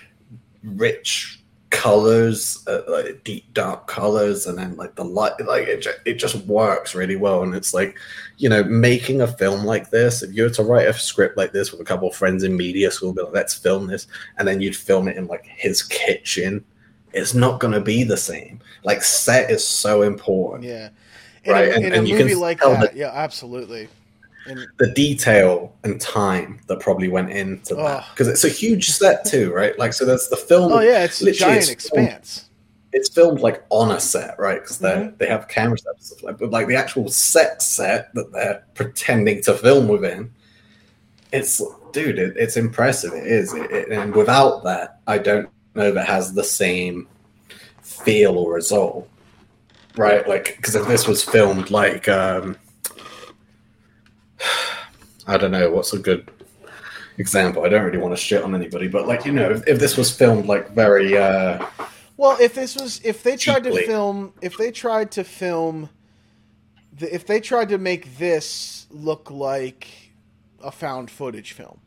[0.63, 1.41] rich
[1.75, 6.13] colors, uh, like deep, dark colors, and then like the light, like it, ju- it
[6.15, 7.43] just works really well.
[7.43, 7.97] And it's like,
[8.37, 11.51] you know, making a film like this, if you were to write a script like
[11.51, 14.07] this with a couple of friends in media school, be like, let's film this,
[14.37, 16.63] and then you'd film it in like his kitchen,
[17.13, 18.59] it's not going to be the same.
[18.83, 20.63] Like, set is so important.
[20.63, 20.89] Yeah.
[21.43, 23.87] In Right, a, and- in and a you can movie like that, that- yeah, absolutely.
[24.47, 29.25] And the detail and time that probably went into that because it's a huge set
[29.25, 29.77] too, right?
[29.79, 30.71] Like, so there's the film.
[30.71, 32.41] oh yeah, it's a literally giant it's filmed- expanse.
[32.93, 34.61] It's filmed like on a set, right?
[34.61, 35.17] Because they Mhm.
[35.17, 39.41] they have cameras and stuff like, but like the actual set set that they're pretending
[39.43, 40.31] to film within,
[41.33, 43.13] it's dude, it, it's impressive.
[43.13, 47.07] It is, it, it- and without that, I don't know if it has the same
[47.81, 49.09] feel or result,
[49.97, 50.27] right?
[50.27, 52.57] Like, because if this was filmed like, um
[55.27, 56.29] I don't know, what's a good
[57.17, 57.63] example?
[57.63, 59.97] I don't really want to shit on anybody, but like, you know, if, if this
[59.97, 61.65] was filmed like very, uh
[62.17, 63.81] Well, if this was, if they tried Cheaply.
[63.81, 65.89] to film, if they tried to film,
[66.97, 69.87] the, if they tried to make this look like
[70.63, 71.79] a found footage film,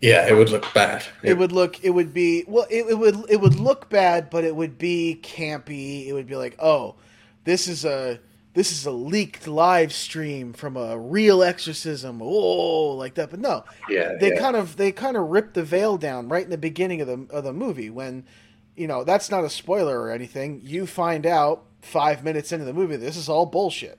[0.00, 1.02] yeah, it would look bad.
[1.22, 4.44] it would look, it would be, well, it, it would, it would look bad, but
[4.44, 6.06] it would be campy.
[6.06, 6.96] It would be like, oh,
[7.44, 8.20] this is a,
[8.54, 12.22] this is a leaked live stream from a real exorcism.
[12.22, 13.30] Oh, like that.
[13.30, 14.40] But no, yeah, they yeah.
[14.40, 17.26] kind of they kind of ripped the veil down right in the beginning of the
[17.34, 18.24] of the movie when
[18.76, 22.72] you know that's not a spoiler or anything you find out 5 minutes into the
[22.72, 23.98] movie this is all bullshit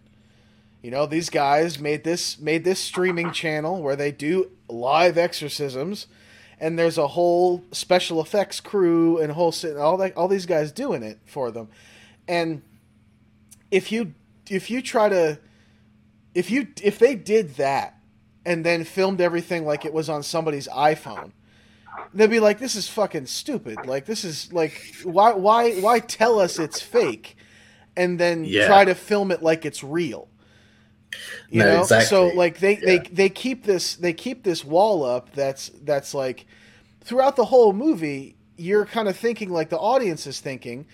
[0.82, 6.08] you know these guys made this made this streaming channel where they do live exorcisms
[6.60, 11.04] and there's a whole special effects crew and whole all that all these guys doing
[11.04, 11.70] it for them
[12.28, 12.62] and
[13.72, 14.14] if you
[14.50, 15.40] if you try to
[16.34, 18.00] if you if they did that
[18.46, 21.32] and then filmed everything like it was on somebody's iPhone,
[22.14, 23.86] they'd be like, "This is fucking stupid.
[23.86, 27.38] Like this is like why why why tell us it's fake,
[27.98, 28.58] and then Yeah.
[28.58, 30.30] try to film it like it's real."
[31.50, 32.08] You No, know, exactly.
[32.10, 36.46] so like they, they they keep this they keep this wall up that's that's like
[37.02, 40.86] throughout the whole movie you're kind of thinking like the audience is thinking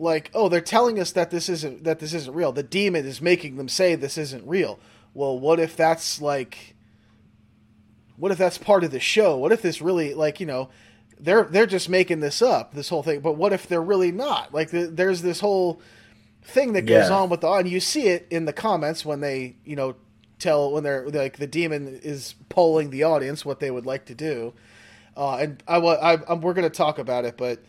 [0.00, 2.52] like oh they're telling us that this isn't that this isn't real.
[2.52, 4.78] The demon is making them say this isn't real.
[5.14, 6.74] Well what if that's like
[8.16, 9.36] what if that's part of the show?
[9.36, 10.68] What if this really like you know
[11.18, 13.20] they're they're just making this up this whole thing.
[13.20, 14.52] But what if they're really not?
[14.54, 15.80] Like the, there's this whole
[16.42, 17.16] thing that goes Yeah.
[17.16, 19.96] on with the and you see it in the comments when they you know
[20.38, 24.14] tell when they're like the demon is polling the audience what they would like to
[24.14, 24.54] do.
[25.16, 27.62] Uh, and I, I I'm, we're gonna talk about it but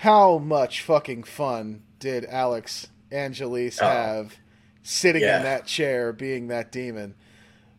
[0.00, 3.86] how much fucking fun did Alix Angelis Oh.
[3.86, 4.34] have
[4.82, 5.38] sitting Yeah.
[5.38, 7.14] in that chair being that demon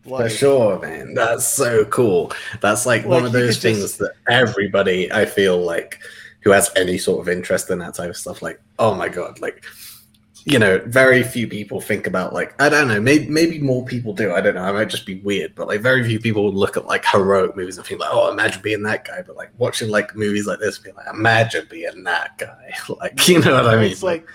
[0.07, 1.13] For sure, man.
[1.13, 2.31] That's so cool.
[2.59, 5.99] That's like, one of those things just- that everybody I feel like
[6.43, 9.39] who has any sort of interest in that type of stuff, like, oh my god,
[9.41, 9.63] like
[10.45, 14.13] you know, very few people think about like I don't know, maybe maybe more people
[14.13, 14.33] do.
[14.33, 14.63] I don't know.
[14.63, 17.55] I might just be weird, but like very few people would look at like heroic
[17.55, 19.21] movies and think like, oh, imagine being that guy.
[19.21, 22.73] But like watching like movies like this, be like, imagine being that guy.
[22.99, 23.91] like, you know what I mean?
[23.91, 24.27] it's like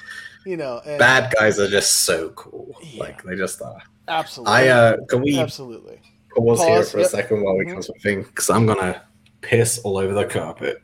[0.45, 2.73] you know and bad guys are just so cool.
[2.83, 3.01] Yeah.
[3.01, 3.83] Like they just are.
[4.07, 7.07] absolutely I uh, can we absolutely pause, here for yep.
[7.07, 7.73] a second while we Mhm.
[7.73, 9.03] come to a thing because I'm gonna
[9.41, 10.83] piss all over the carpet.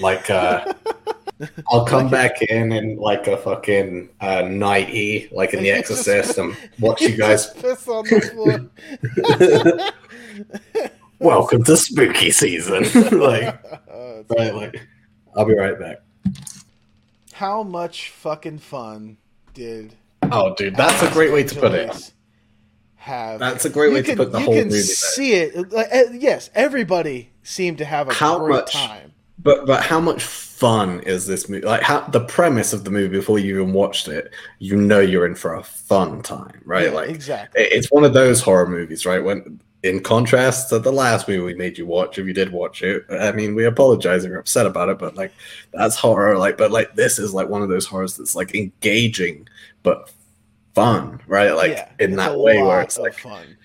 [0.00, 0.72] Like uh
[1.70, 6.38] I'll come back in in like a fucking uh nighty, like in The You Exorcist,
[6.38, 7.52] and watch you guys.
[7.54, 8.20] piss on the
[9.70, 9.90] floor
[11.20, 12.82] Welcome to spooky season.
[13.18, 14.86] like, it's- right, like,
[15.36, 16.02] I'll be right back.
[17.32, 19.16] how much fucking fun
[19.54, 19.94] did
[20.32, 22.12] Oh, dude, that's a great way to put it.
[22.96, 24.76] Have That's a great you way can, to put the you whole can movie.
[24.76, 24.82] There.
[24.84, 29.66] see it like, uh, yes everybody seemed to have a How great much- time But
[29.66, 31.66] but how much fun is this movie?
[31.66, 35.26] Like how the premise of the movie before you even watched it, you know you're
[35.26, 36.84] in for a fun time, right?
[36.86, 39.22] Yeah, like exactly it- it's one of those horror movies, right?
[39.22, 42.82] When in contrast to the last movie we made you watch, if you did watch
[42.82, 45.32] it, I mean, we apologize if you're upset about it, but like
[45.72, 46.38] that's horror.
[46.38, 49.48] Like, but like this is like one of those horrors that's like engaging,
[49.82, 50.10] but
[50.74, 51.50] fun, right?
[51.52, 53.56] Like Yeah, in that way where it's like fun.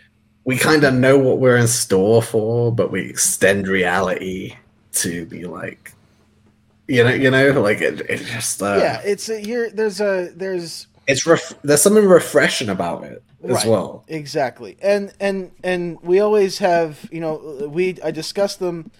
[0.45, 4.55] we kind of know what we're in store for, but we extend reality
[4.93, 5.93] to be like,
[6.87, 9.69] you know, you know, like it, it just uh, yeah, it's a, here.
[9.69, 13.65] There's a there's it's ref- there's something refreshing about it as Right.
[13.67, 14.03] well.
[14.07, 14.77] Exactly.
[14.81, 18.91] And and and we always have, you know, we I discussed them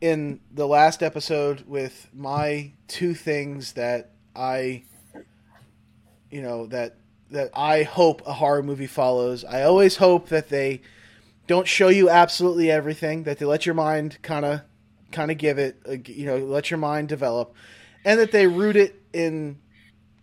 [0.00, 4.82] in the last episode with my two things that I
[6.30, 6.96] you know that
[7.30, 9.44] that I hope a horror movie follows.
[9.44, 10.80] I always hope that they
[11.46, 14.60] don't show you absolutely everything, that they let your mind kind of
[15.16, 17.54] kind of give it, uh, you know, let your mind develop
[18.04, 19.58] and that they root it in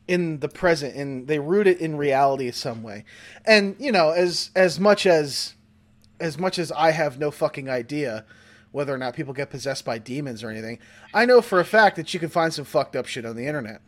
[0.08, 3.06] in the present and they root it in reality some way.
[3.45, 5.53] And you know as as much as
[6.19, 8.23] as much as i have no fucking idea
[8.71, 10.77] whether or not people get possessed by demons or anything
[11.13, 13.45] i know for a fact that you can find some fucked up shit on the
[13.47, 13.82] internet.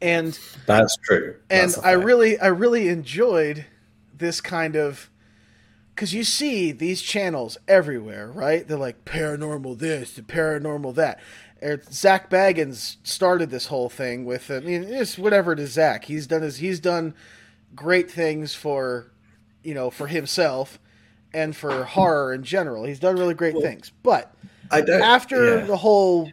[0.00, 1.36] And That's true.
[1.48, 3.66] and That's a I really I really enjoyed
[4.16, 5.10] this kind of
[5.94, 8.66] because you see these channels everywhere, right?
[8.66, 11.20] They're like paranormal this, paranormal that.
[11.62, 16.06] Er, Zak Bagans started this whole thing with I mean it's whatever to Zak.
[16.06, 17.14] He's done his he's done
[17.74, 19.12] great things for
[19.62, 20.80] you know for himself
[21.32, 22.84] and for horror in general.
[22.84, 24.34] He's done really great things, but
[24.72, 25.64] after yeah.
[25.64, 26.30] the whole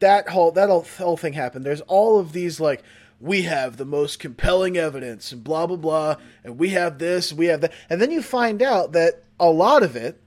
[0.00, 2.82] that whole that whole, whole thing happened there's all of these like
[3.20, 7.46] we have the most compelling evidence and blah blah blah and we have this we
[7.46, 7.72] have that.
[7.88, 10.20] And then you find out that a lot of it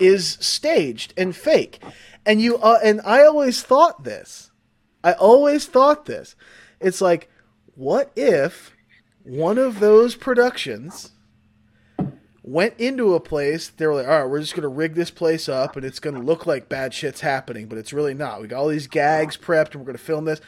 [0.00, 1.82] is staged and fake.
[2.24, 4.50] And you uh, and i always thought this.
[5.04, 6.34] I always thought this.
[6.80, 7.30] It's like
[7.74, 8.74] what if
[9.22, 11.12] one of those productions
[12.48, 15.10] went into a place they were like all right we're just going to rig this
[15.10, 18.40] place up and it's going to look like bad shit's happening but it's really not.
[18.40, 20.40] We got all these gags prepped and we're going to film this.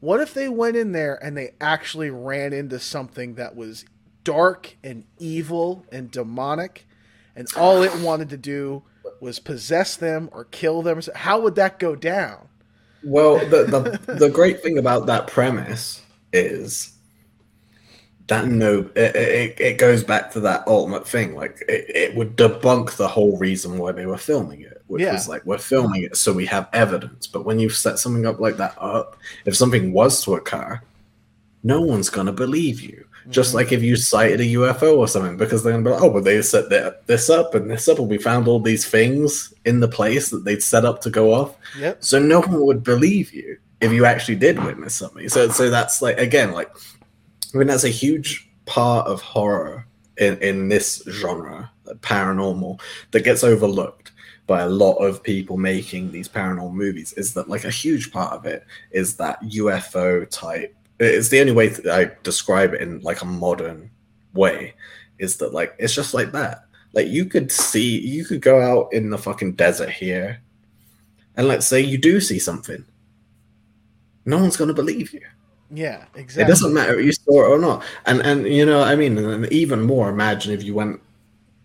[0.00, 3.84] What if they went in there and they actually ran into something that was
[4.24, 6.86] dark and evil and demonic
[7.34, 8.82] and all it wanted to do
[9.20, 11.00] was possess them or kill them?
[11.14, 12.48] How would that go down?
[13.02, 16.95] Well, the, the the great thing about that premise is
[18.28, 21.34] that no, it, it, it goes back to that ultimate thing.
[21.34, 25.12] Like it, it would debunk the whole reason why they were filming it, which Yeah.
[25.12, 27.26] was like we're filming it so we have evidence.
[27.26, 30.80] But when you set something up like that up, if something was to occur,
[31.62, 33.04] no one's gonna believe you.
[33.28, 33.56] Just mm-hmm.
[33.58, 36.24] like if you sighted a UFO or something, because they're gonna be like, oh, but
[36.24, 36.68] they set
[37.06, 40.44] this up and this up, and we found all these things in the place that
[40.44, 41.56] they'd set up to go off.
[41.78, 45.28] yep So no one would believe you if you actually did witness something.
[45.28, 46.70] So so that's like again like
[47.54, 49.86] I mean that's a huge part of horror
[50.18, 52.80] in in this genre, paranormal,
[53.10, 54.12] that gets overlooked
[54.46, 57.12] by a lot of people making these paranormal movies.
[57.14, 60.74] Is that like a huge part of it is that UFO type.
[60.98, 63.90] It's the only way that I describe it in like a modern
[64.34, 64.74] way.
[65.18, 66.64] Is that like it's just like that.
[66.92, 70.40] Like you could see, you could go out in the fucking desert here
[71.36, 72.84] and let's say you do see something,
[74.24, 75.20] no one's to believe you.
[75.70, 76.44] Yeah exactly.
[76.44, 77.84] It doesn't matter if you saw it or not.
[78.06, 80.08] And and you know, I mean, and even more.
[80.08, 81.00] Imagine if you went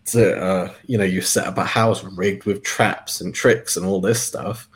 [0.05, 3.85] to, uh, you know, you set up a house rigged with traps and tricks and
[3.85, 4.67] all this stuff,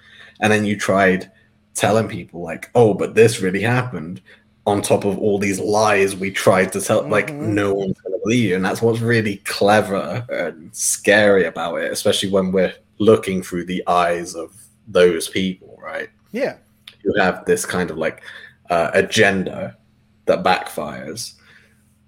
[0.42, 1.32] and then you tried
[1.74, 4.22] telling people like, "Oh, but this really happened."
[4.68, 7.50] On top of all these lies we tried to tell, like Mhm.
[7.54, 12.30] no one's to believe you, and that's what's really clever and scary about it, especially
[12.32, 14.54] when we're looking through the eyes of
[14.88, 16.10] those people, right?
[16.32, 16.56] yeah
[17.04, 18.22] you have this kind of like
[18.70, 19.78] uh, agenda
[20.26, 21.34] that backfires.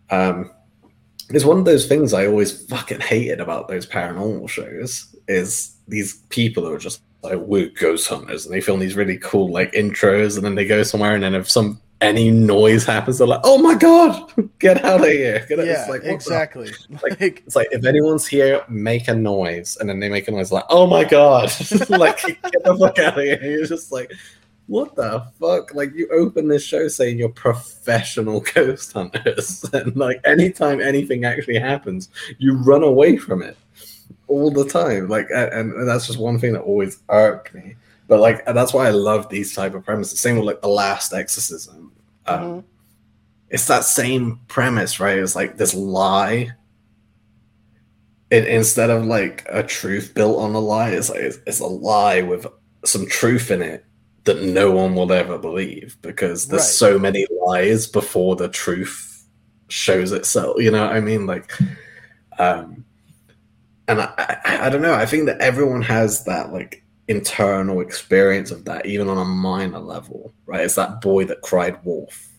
[0.09, 0.51] Um,
[1.29, 6.15] it's one of those things I always fucking hated about those paranormal shows is these
[6.29, 9.71] people who are just like we're ghost hunters and they film these really cool like
[9.73, 13.41] intros and then they go somewhere and then if some any noise happens they're like
[13.43, 15.65] oh my god get out of here Get out.
[15.65, 16.69] yeah It's like, exactly
[17.01, 20.31] Like- like it's like if anyone's here, make a noise, and then they make a
[20.31, 21.51] noise like, "Oh my god!"
[21.89, 23.39] like get the fuck out of here.
[23.41, 24.11] You're just like,
[24.67, 25.73] what the fuck?
[25.73, 31.59] Like you open this show saying you're professional ghost hunters, and like anytime anything actually
[31.59, 33.57] happens, you run away from it
[34.27, 35.07] all the time.
[35.07, 37.75] Like, and, and that's just one thing that always irked me.
[38.07, 40.19] But like, that's why I love these type of premises.
[40.19, 41.91] Same with like the Last Exorcism.
[42.25, 42.63] Um, Mhm.
[43.49, 45.17] it's that same premise, right?
[45.17, 46.51] It's like this lie.
[48.29, 51.65] It, instead of like a truth built on a lie, it's like it's, it's a
[51.67, 52.45] lie with
[52.83, 53.85] some truth in it
[54.27, 56.69] that no one will ever believe because there's Right.
[56.71, 59.25] so many lies before the truth
[59.69, 60.61] shows itself.
[60.61, 61.25] You know what I mean?
[61.25, 61.51] Like,
[62.39, 62.85] um,
[63.87, 64.13] and I,
[64.45, 64.93] I, I don't know.
[64.93, 69.79] I think that everyone has that like internal experience of that, even on a minor
[69.79, 70.61] level, right?
[70.61, 72.29] It's that boy that cried wolf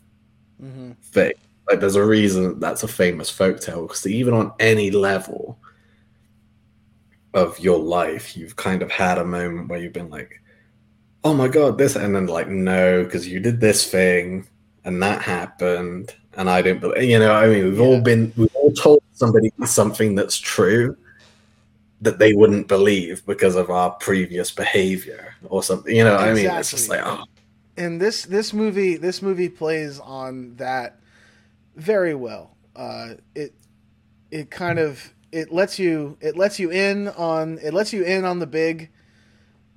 [0.62, 0.96] Mhm.
[1.02, 1.32] thing.
[1.70, 5.58] Like, there's a reason that's a famous folktale because even on any level
[7.34, 10.40] of your life, you've kind of had a moment where you've been like,
[11.24, 14.46] "Oh my god, this," and then like, "No, because you did this thing
[14.84, 18.54] and that happened, and I don't believe." You know, I mean, we've all been, we've
[18.54, 20.96] all told somebody something that's true
[22.00, 25.94] that they wouldn't believe because of our previous behavior or something.
[25.94, 27.24] You know, I mean, it's just like, oh,
[27.76, 31.00] and this this movie this movie plays on that
[31.76, 32.56] very well.
[32.76, 33.54] Uh, it
[34.30, 38.24] it kind of it lets you it lets you in on it lets you in
[38.24, 38.90] on the big,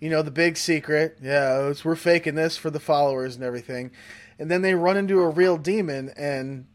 [0.01, 1.17] you know, the big secret.
[1.21, 3.91] Yeah, it's, we're faking this for the followers and everything,
[4.37, 6.65] and then they run into a real demon and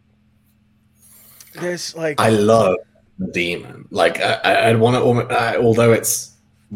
[1.55, 2.77] there's like I love
[3.19, 3.87] the demon.
[3.91, 6.33] Like, I, I, I want to, I, although it's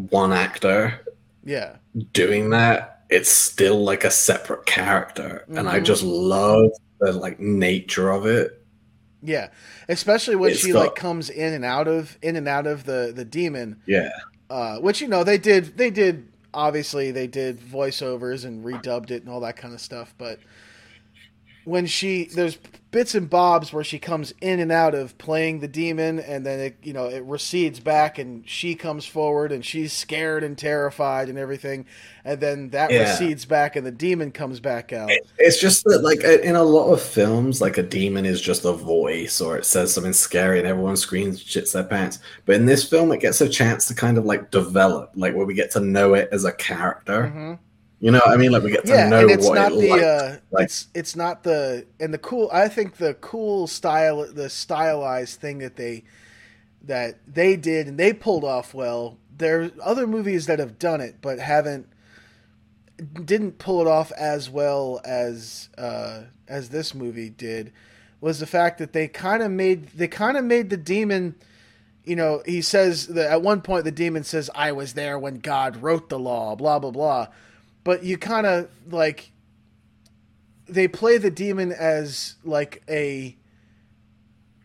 [0.09, 0.99] one actor
[1.43, 1.75] yeah
[2.13, 5.85] doing that, it's still like a separate character, and I Mhm.
[5.85, 8.63] just love the like nature of it.
[9.23, 9.49] yeah,
[9.89, 12.85] especially when It's she got- like comes in and out of in and out of
[12.85, 13.81] the the demon.
[13.85, 14.09] Yeah,
[14.49, 19.23] uh, which you know they did they did obviously they did voiceovers and redubbed it
[19.23, 20.39] and all that kind of stuff but
[21.65, 22.57] when she there's
[22.91, 26.59] bits and bobs where she comes in and out of playing the demon and then
[26.59, 31.29] it you know it recedes back and she comes forward and she's scared and terrified
[31.29, 31.85] and everything
[32.25, 33.09] and then that Yeah.
[33.11, 36.63] recedes back and the demon comes back out It- it's just that like in a
[36.63, 40.59] lot of films, like a demon is just a voice or it says something scary
[40.59, 42.19] and everyone screams and shits their pants.
[42.45, 45.45] But in this film, it gets a chance to kind of like develop, like where
[45.45, 47.31] we get to know it as a character.
[47.33, 47.59] Mhm.
[48.01, 48.51] You know what I mean?
[48.51, 50.03] Like we get to yeah, know and it's what not it the likes.
[50.03, 52.49] uh, like- it's it's not the and the cool.
[52.51, 56.03] I think the cool style, the stylized thing that they
[56.83, 59.19] that they did and they pulled off well.
[59.37, 61.87] There are other movies that have done it, but haven't
[63.23, 67.71] didn't pull it off as well as uh, as this movie did.
[68.19, 71.35] Was the fact that they kind of made they kind of made the demon.
[72.03, 75.35] You know, he says that at one point the demon says, "I was there when
[75.35, 77.27] God wrote the law." Blah blah blah
[77.83, 79.31] but you kind of like
[80.67, 83.35] they play the demon as like a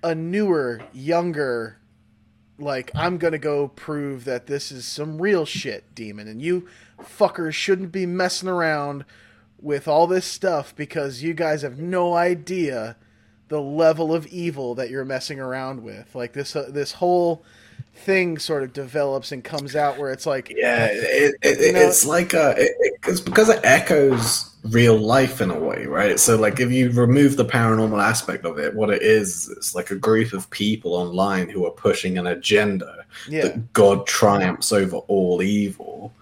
[0.02, 1.78] a newer younger
[2.58, 6.66] like i'm gonna go prove that this is some real shit demon and you
[7.00, 9.04] fuckers shouldn't be messing around
[9.60, 12.96] with all this stuff because you guys have no idea
[13.48, 16.14] the level of evil that you're messing around with.
[16.14, 17.44] Like this uh, this whole
[17.96, 21.80] thing sort of develops and comes out where it's like Yeah, it, it, You know-
[21.80, 26.18] it's like uh it, it- it's because it echoes real life in a way, right?
[26.18, 29.92] So, like, if you remove the paranormal aspect of it, what it is, it's like
[29.92, 34.96] a group of people online who are pushing an agenda yeah that God triumphs over
[35.06, 36.12] all evil,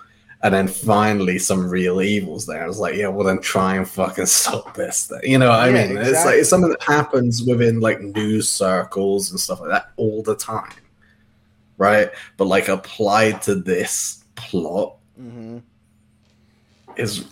[0.42, 2.66] and then finally some real evils there.
[2.68, 5.06] It's like, yeah, well, then try and fucking stop this.
[5.06, 5.20] Thing.
[5.22, 5.96] You know what I Yeah, mean?
[5.96, 10.22] It's like it's something that happens within like news circles and stuff like that all
[10.22, 10.70] the time,
[11.78, 12.10] right?
[12.36, 15.58] But like applied to this plot hmm
[16.96, 17.24] is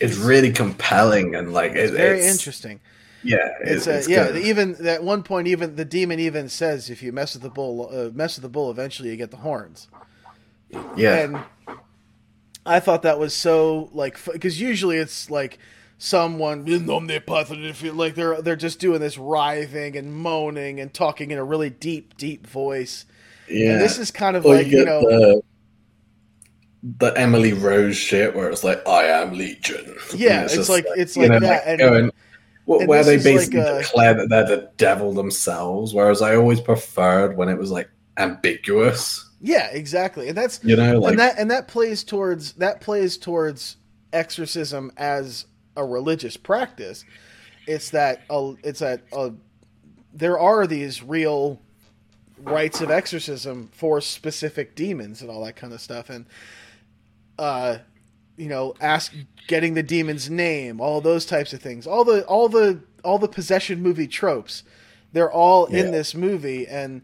[0.00, 2.80] is really compelling and like it, it's very it's- interesting
[3.22, 4.36] Yeah, It's, it- uh, it's yeah.
[4.36, 7.90] Even at one point, even the demon even says, "If you mess with the bull,
[7.92, 9.88] uh, mess with the bull, eventually you get the horns."
[10.96, 11.16] yeah.
[11.16, 11.38] And
[12.64, 15.58] I thought that was so like because usually it's like
[15.98, 21.70] someone like they're they're just doing this writhing and moaning and talking in a really
[21.70, 23.04] deep deep voice.
[23.50, 23.72] Yeah.
[23.72, 25.42] And this is kind of Or like you get know the,
[26.98, 29.96] the Emily Rose shit where it's like I am Legion.
[30.14, 32.10] Yeah, And it's just like- it's like know, that, and- going,
[32.66, 35.94] well, where they is like basically a- declare that they're the devil themselves.
[35.94, 37.88] Whereas I always preferred when it was like
[38.18, 39.24] ambiguous.
[39.40, 43.16] yeah exactly, and that's You know, like and that and that plays towards that plays
[43.16, 43.76] towards
[44.12, 45.46] exorcism as
[45.76, 47.04] a religious practice.
[47.66, 49.30] It's that uh, it's that uh,
[50.12, 51.60] there are these real
[52.40, 56.26] rites of exorcism for specific demons and all that kind of stuff, and
[57.38, 57.78] uh,
[58.36, 59.12] you know, ask
[59.46, 63.28] getting the demon's name, all those types of things, all the all the all the
[63.28, 64.62] possession movie tropes.
[65.12, 65.80] They're all Yeah.
[65.80, 67.02] in this movie, and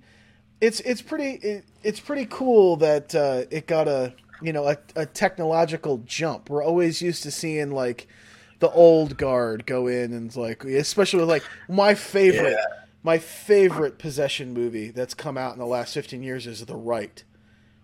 [0.60, 4.12] it's it's pretty it, it's pretty cool that uh, it got a
[4.42, 6.50] you know a, a technological jump.
[6.50, 8.06] We're always used to seeing like
[8.60, 12.56] the old guard go in and like especially with like my favorite
[13.04, 17.22] my favorite possession movie that's come out in the last 15 years is The Rite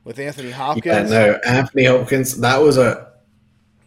[0.03, 1.11] with Anthony yeah, Hopkins.
[1.11, 2.41] no, Anthony Hopkins.
[2.41, 3.09] That was a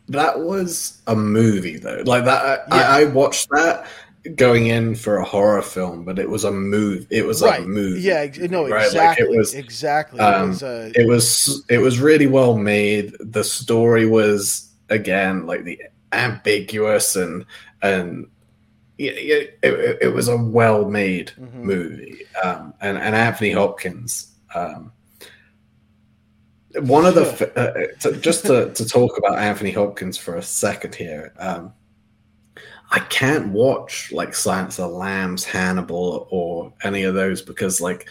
[0.09, 2.03] that was a movie though.
[2.05, 2.75] Like that, Yeah.
[2.75, 3.87] I, I watched that
[4.35, 7.07] going in for a horror film, but it was a move.
[7.09, 7.63] It was right.
[7.63, 8.01] a movie.
[8.01, 8.85] Yeah, no, right?
[8.85, 9.25] exactly.
[9.25, 10.19] Like it was exactly.
[10.19, 13.15] um, it was, uh, it was it was really well made.
[13.19, 15.81] The story was again like the
[16.11, 17.45] ambiguous and
[17.81, 18.27] and
[18.97, 21.53] it, it, it was a well made Mhm.
[21.53, 22.19] movie.
[22.43, 24.31] Um, and, and Anthony Hopkins.
[24.53, 24.91] Um,
[26.81, 30.95] one of the uh, to, just to, to talk about Anthony Hopkins for a second
[30.95, 31.33] here.
[31.37, 31.73] Um,
[32.91, 38.07] I can't watch like Silence of the Lambs, Hannibal, or any of those because like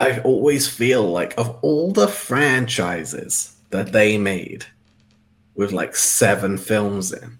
[0.00, 4.64] I always feel like of all the franchises that they made
[5.54, 7.38] with like seven films in,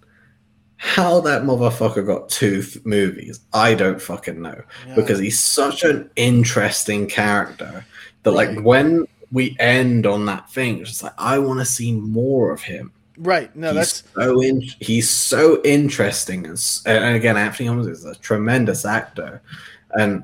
[0.77, 4.95] how that motherfucker got two th- movies, I don't fucking know Yeah.
[4.95, 7.85] because he's such an interesting character
[8.23, 11.93] that like when we end on that thing, it's just like I want to see
[11.93, 12.91] more of him.
[13.17, 13.53] right.
[13.55, 18.15] No, he's that's so in, he's so interesting, and, and again, Anthony Holmes is a
[18.15, 19.41] tremendous actor,
[19.91, 20.23] and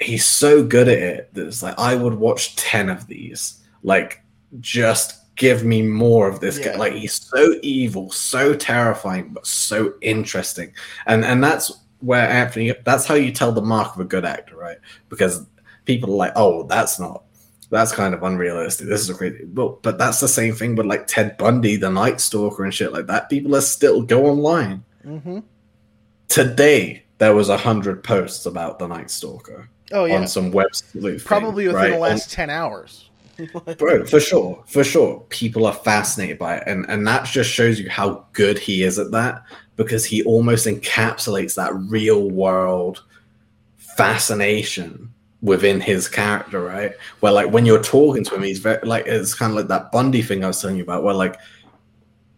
[0.00, 3.58] he's so good at it that it's like I would watch ten of these.
[3.82, 4.22] Like,
[4.60, 6.76] just give me more of this guy.
[6.76, 10.72] Like, he's so evil, so terrifying, but so interesting,
[11.06, 12.72] and and that's where Anthony.
[12.84, 14.78] That's how you tell the mark of a good actor, right?
[15.08, 15.44] Because
[15.84, 17.24] people are like, oh, that's not
[17.70, 18.86] that's kind of unrealistic.
[18.86, 21.90] This is a crazy, but but that's the same thing with like Ted Bundy, the
[21.90, 23.28] Night Stalker, and shit like that.
[23.28, 25.40] People are still go online hmm
[26.28, 27.02] today.
[27.18, 31.24] There was a hundred posts about the Night Stalker oh yeah, on some web sleuth.
[31.24, 31.94] probably thing, within right?
[31.94, 33.10] the last ten hours.
[33.78, 37.78] Bro, for sure, for sure, people are fascinated by it, and and that just shows
[37.78, 39.42] you how good he is at that
[39.76, 43.02] because he almost encapsulates that real world
[43.76, 45.12] fascination
[45.42, 46.92] within his character, right?
[47.20, 49.92] Where like when you're talking to him, he's very like it's kind of like that
[49.92, 51.36] Bundy thing I was telling you about, where like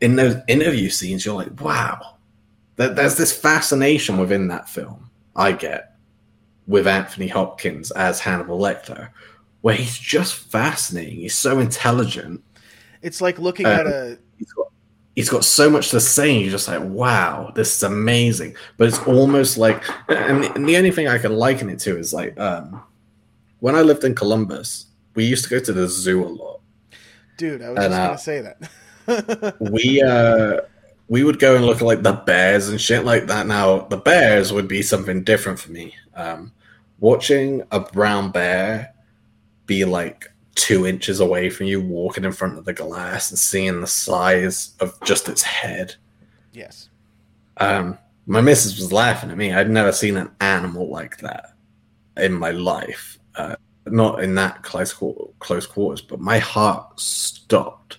[0.00, 2.16] in those interview scenes, you're like, wow,
[2.76, 5.10] there, there's this fascination within that film.
[5.36, 5.96] I get
[6.66, 9.10] with Anthony Hopkins as Hannibal Lecter,
[9.64, 11.20] where he's just fascinating.
[11.20, 12.44] He's so intelligent.
[13.00, 14.66] It's like looking Uh, at a He's got
[15.16, 16.32] he's got so much to say.
[16.34, 18.56] And you're just like, wow, this is amazing.
[18.76, 21.96] But it's almost like, and the, and the only thing I can liken it to
[21.96, 22.82] is like, um,
[23.60, 26.60] when I lived in Columbus, we used to go to the zoo a lot.
[27.38, 27.62] dude.
[27.62, 29.56] I was and, just uh, gonna say that.
[29.72, 30.60] we uh
[31.08, 33.96] we would go and look at like the bears and shit like that now the
[33.96, 36.50] bears would be something different for me um
[37.00, 38.93] watching a brown bear
[39.66, 43.80] be like two inches away from you walking in front of the glass and seeing
[43.80, 45.94] the size of just its head
[46.52, 46.88] yes.
[47.58, 51.54] um my missus was laughing at me i'd never seen an animal like that
[52.16, 53.56] in my life uh,
[53.86, 54.94] not in that close
[55.40, 57.98] close quarters but my heart stopped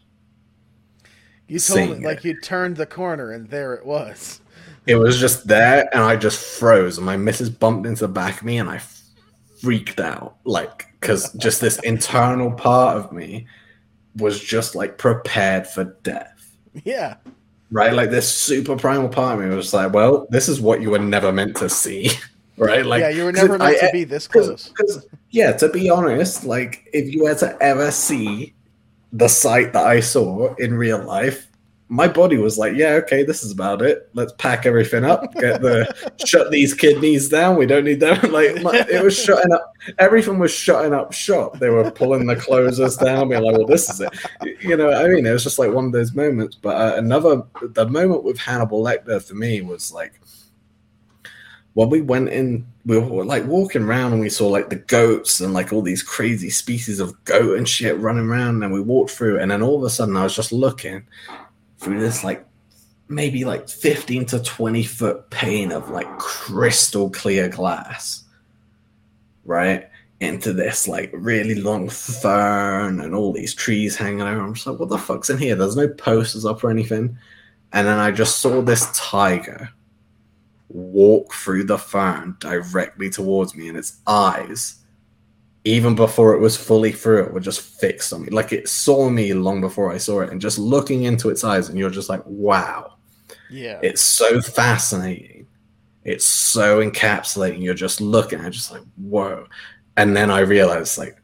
[1.48, 4.42] You told me like you turned the corner and there it was.
[4.88, 6.98] It was just there, and I just froze.
[6.98, 8.78] And my missus bumped into the back of me, and I
[9.62, 13.48] freaked out, like because just this internal part of me
[14.18, 17.16] was just like prepared for death, Yeah.
[17.72, 17.94] right?
[17.94, 21.00] Like this super primal part of me was like, "Well, this is what you were
[21.00, 22.10] never meant to see."
[22.58, 24.72] Right, like yeah, you were never meant I- to be this Cause, close.
[24.78, 28.54] 'cause, yeah, to be honest, like if you were to ever see
[29.12, 31.48] the sight that I saw in real life,
[31.96, 34.10] my body was like, yeah, okay, this is about it.
[34.14, 37.56] Let's pack everything up, get the shut these kidneys down.
[37.56, 38.16] We don't need them.
[38.36, 39.74] Like my, it was shutting up.
[39.98, 41.58] Everything was shutting up shop.
[41.60, 44.14] They were pulling the closers down, being like, well, this is it.
[44.62, 46.58] You know, I mean, it was just like one of those moments.
[46.62, 50.20] But uh, another, the moment with Hannibal Lecter for me was like
[51.76, 55.40] when we went in, we were like walking around and we saw like the goats
[55.40, 58.64] and like all these crazy species of goat and shit running around.
[58.64, 61.06] And we walked through, and then all of a sudden, I was just looking
[61.78, 62.46] through this like
[63.08, 68.24] maybe like 15 to 20 foot pane of like crystal clear glass,
[69.44, 69.90] right?
[70.22, 74.38] Into this like really long fern and all these trees hanging out.
[74.38, 75.56] I'm just like, what the fuck's in here?
[75.56, 77.18] There's no posters up or anything.
[77.74, 79.70] And then I just saw this tiger
[80.70, 84.85] walk through the fern directly towards me, and its eyes,
[85.66, 88.30] even before it was fully through it, were just fixed on me.
[88.30, 91.70] Like it saw me long before I saw it, and just looking into its eyes,
[91.70, 92.94] and you're just like, wow,
[93.50, 93.80] Yeah.
[93.84, 95.48] it's so fascinating.
[96.04, 97.62] It's so encapsulating.
[97.64, 99.46] You're just looking at it, just like, whoa.
[99.98, 101.18] And then I realized, like,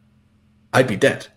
[0.73, 1.27] I'd be dead.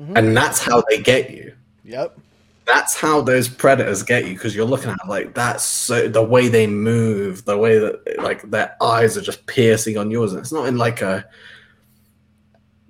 [0.00, 0.18] Mhm.
[0.18, 1.52] And that's how they get you
[1.84, 2.18] Yep.
[2.66, 6.46] that's how those predators get you because you're looking at like that's so the way
[6.48, 10.52] they move the way that like their eyes are just piercing on yours and it's
[10.52, 11.24] not in like a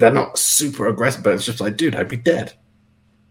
[0.01, 2.53] they're not super aggressive but it's just like dude i'd be dead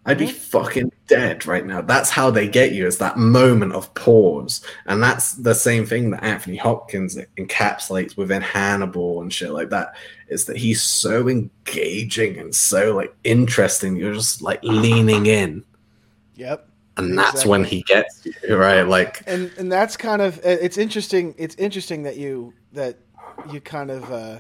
[0.05, 3.93] i'd be fucking dead right now that's how they get you is that moment of
[3.95, 9.69] pause and that's the same thing that anthony hopkins encapsulates within hannibal and shit like
[9.69, 9.93] that
[10.29, 15.63] is that he's so engaging and so like interesting you're just like leaning in
[16.35, 16.69] Yep.
[16.95, 17.49] and that's Exactly.
[17.51, 18.83] when he gets you, right?
[18.83, 22.97] Like, and and that's kind of it's interesting it's interesting that you that
[23.51, 24.39] you kind of uh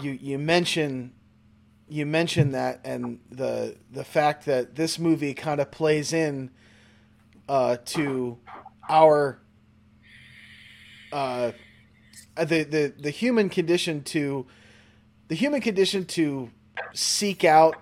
[0.00, 1.12] you you mention
[1.88, 6.50] you mention that and the the fact that this movie kind of plays in
[7.48, 8.38] uh to
[8.88, 9.40] our
[11.12, 11.52] uh
[12.36, 14.46] the the the human condition to
[15.28, 16.50] the human condition to
[16.92, 17.76] seek out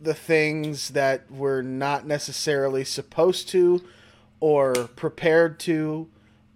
[0.00, 3.82] the things that we're not necessarily supposed to
[4.40, 6.08] or prepared to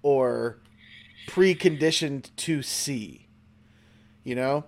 [0.03, 0.59] or
[1.29, 3.26] preconditioned to see.
[4.27, 4.65] You know?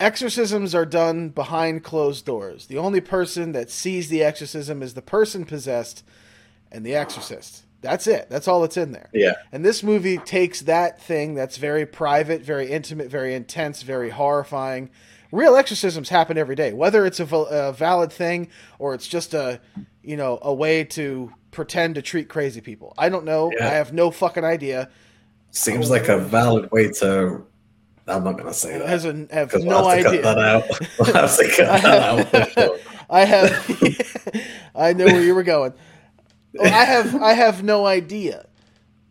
[0.00, 2.66] Exorcisms are done behind closed doors.
[2.66, 6.04] The only person that sees the exorcism is the person possessed
[6.72, 7.64] and the exorcist.
[7.82, 8.28] That's it.
[8.28, 9.10] That's all that's in there.
[9.14, 14.10] yeah, And this movie takes that thing that's very private, very intimate, very intense, very
[14.10, 14.90] horrifying.
[15.30, 18.48] Real exorcisms happen every day, whether it's a, a valid thing
[18.80, 19.60] or it's just a,
[20.02, 22.92] you know, a way to pretend to treat crazy people.
[22.98, 23.52] I don't know.
[23.56, 23.68] Yeah.
[23.68, 24.90] I have no fucking idea.
[25.52, 27.46] seems like a valid way to.
[28.08, 28.88] I'm not gonna say that.
[28.88, 30.22] Has a, have no we'll have to idea.
[30.22, 30.64] cut that out.
[30.98, 32.52] We'll have to cut that out.
[32.52, 32.78] sure.
[33.10, 34.70] I have.
[34.74, 35.72] I know where you were going.
[36.58, 37.14] Oh, I have.
[37.16, 38.46] I have no idea.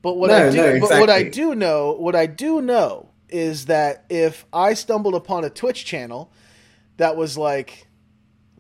[0.02, 3.66] But what I do, no, but what I do know, what I do know is
[3.66, 6.32] that if I stumbled upon a Twitch channel
[6.98, 7.88] that was like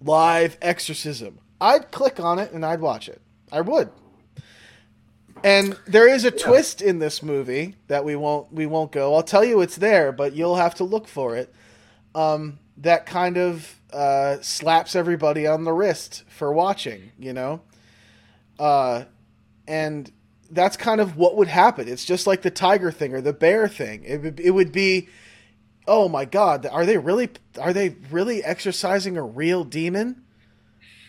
[0.02, 3.22] live exorcism, I'd click on it and I'd watch it.
[3.52, 3.90] I would.
[5.44, 9.16] And there is a twist in this movie that we won't we won't go.
[9.16, 11.54] I'll tell you it's there, but you'll have to look for it.
[12.16, 17.62] Um, that kind of uh, slaps everybody on the wrist for watching, you know.
[18.60, 19.04] Uh,
[19.68, 20.12] and
[20.50, 21.88] that's kind of what would happen.
[21.88, 24.04] It's just like the tiger thing or the bear thing.
[24.04, 25.10] It would, it would be,
[25.88, 27.30] oh my god, are they really
[27.60, 30.24] are they really exorcising a real demon?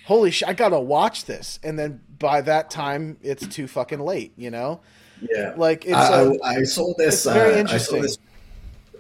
[0.09, 0.49] Holy shit!
[0.49, 4.81] I gotta watch this, and then by that time it's too fucking late, you know.
[5.21, 7.27] Yeah, Like it's I, a, I, I saw this.
[7.27, 8.17] very uh, I saw this.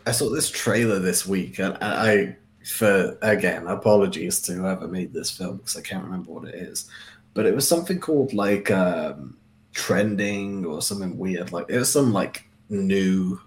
[0.04, 5.30] I saw this trailer this week, and I, for again, apologies to whoever made this
[5.30, 6.90] film because I can't remember what it is,
[7.32, 9.38] but it was something called like um,
[9.72, 11.52] trending or something weird.
[11.52, 13.40] Like it was some like new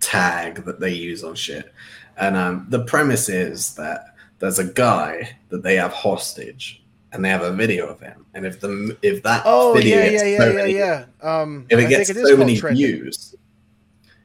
[0.00, 1.74] tag that they use on shit,
[2.16, 4.09] and um, the premise is that
[4.40, 6.82] there's a guy that they have hostage,
[7.12, 10.08] and they have a video of him, and if the if that oh video yeah
[10.10, 11.04] gets yeah yeah so yeah many yeah.
[11.22, 12.84] Um, if it I gets it so many trending.
[12.86, 13.34] views,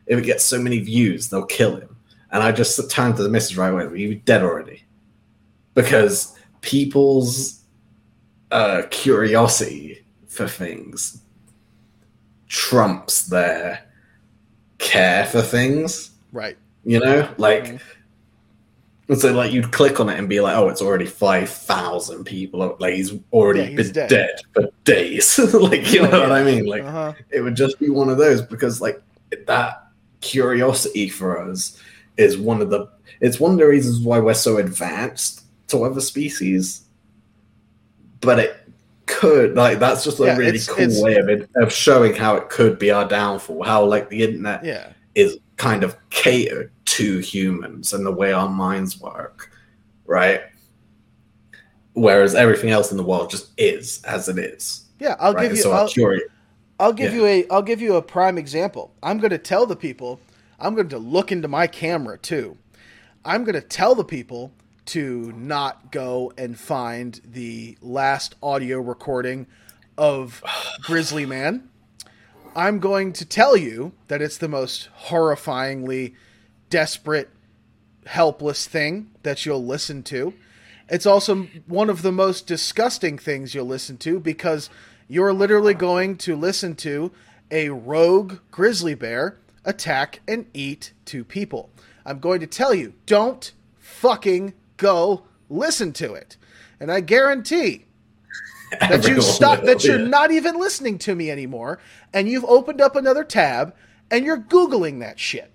[0.07, 1.95] if it gets so many views, they'll kill him.
[2.31, 3.97] And I just turned to the message right away.
[3.97, 4.83] You're dead already,
[5.73, 7.61] because people's
[8.51, 11.21] uh, curiosity for things
[12.47, 13.83] trumps their
[14.77, 16.11] care for things.
[16.31, 16.57] right?
[16.85, 17.65] You know, like.
[17.65, 17.81] Mhm.
[19.07, 22.23] And so, like, you'd click on it and be like, "Oh, it's already five thousand
[22.23, 22.75] people.
[22.79, 24.09] Like, he's already Yeah, he's been dead.
[24.09, 24.41] dead.
[24.53, 25.37] for days.
[25.53, 26.23] like, you Oh, know yeah.
[26.27, 26.65] what I mean?
[26.65, 27.13] Like, Uh-huh.
[27.29, 28.99] it would just be one of those because like
[29.45, 29.83] that
[30.21, 31.79] curiosity for us
[32.17, 32.87] is one of the
[33.21, 36.81] it's one of the reasons why we're so advanced to other species
[38.21, 38.57] but it
[39.05, 42.15] could like that's just a Yeah, really it's- cool it's- way of it of showing
[42.15, 44.87] how it could be our downfall how like the internet Yeah.
[45.13, 49.51] is kind of catered to humans and the way our minds work
[50.05, 50.41] right
[51.93, 55.43] whereas everything else in the world just is as it is Yeah, I'll right?
[55.43, 55.63] give you.
[55.63, 55.89] so I'll,
[56.79, 57.19] I'll give Yeah.
[57.21, 58.93] you a I'll give you a prime example.
[59.01, 60.19] I'm going to tell the people.
[60.59, 62.57] I'm going to look into my camera too.
[63.23, 64.51] I'm going to tell the people
[64.87, 69.47] to not go and find the last audio recording
[69.97, 70.43] of
[70.81, 71.69] Grizzly Man.
[72.55, 76.13] I'm going to tell you that it's the most horrifyingly
[76.69, 77.29] desperate,
[78.05, 80.33] helpless thing that you'll listen to.
[80.87, 84.69] It's also one of the most disgusting things you'll listen to because
[85.09, 87.11] you're literally going to listen to
[87.51, 91.69] a rogue grizzly bear attack and eat two people.
[92.05, 96.37] I'm going to tell you, don't fucking go listen to it.
[96.79, 97.84] And I guarantee
[98.79, 100.07] that you stop that you're yeah.
[100.07, 101.79] not even listening to me anymore
[102.13, 103.73] and you've opened up another tab
[104.11, 105.51] and you're googling that shit.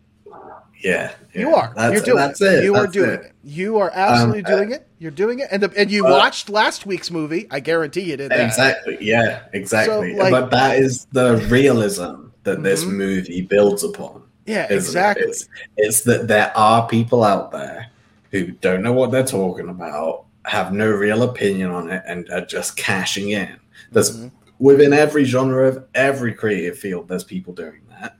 [0.83, 1.75] Yeah, You are.
[1.77, 2.61] That's, You're doing that's it.
[2.61, 2.65] it.
[2.65, 3.21] You are doing it.
[3.21, 3.33] it.
[3.45, 4.89] You are absolutely Um, doing it.
[4.99, 5.49] You're doing it.
[5.51, 7.47] And the, and you Well- watched last week's movie.
[7.51, 8.41] I guarantee you did that.
[8.41, 8.97] Exactly.
[8.99, 9.41] Yeah.
[9.53, 10.15] Exactly.
[10.15, 12.93] like- but that is the realism that this Mhm.
[12.93, 14.23] movie builds upon.
[14.47, 14.77] Yeah, isn't it?
[14.77, 15.27] exactly.
[15.27, 17.89] It's, it's that there are people out there
[18.31, 22.45] who don't know what they're talking about, have no real opinion on it, and are
[22.45, 23.57] just cashing in.
[23.93, 24.31] There's Mhm.
[24.59, 28.17] within every genre of every creative field, there's people doing that.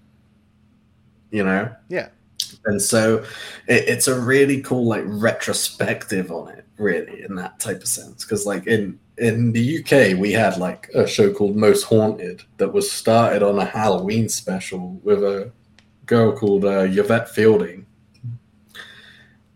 [1.31, 1.71] You know.
[1.89, 2.09] Yeah.
[2.67, 3.19] and so
[3.69, 8.25] it, it's a really cool like retrospective on it, really, in that type of sense.
[8.25, 12.73] Because like in in the UK, we had like a show called Most Haunted that
[12.73, 15.51] was started on a Halloween special with a
[16.07, 17.85] girl called uh, Yvette Fielding,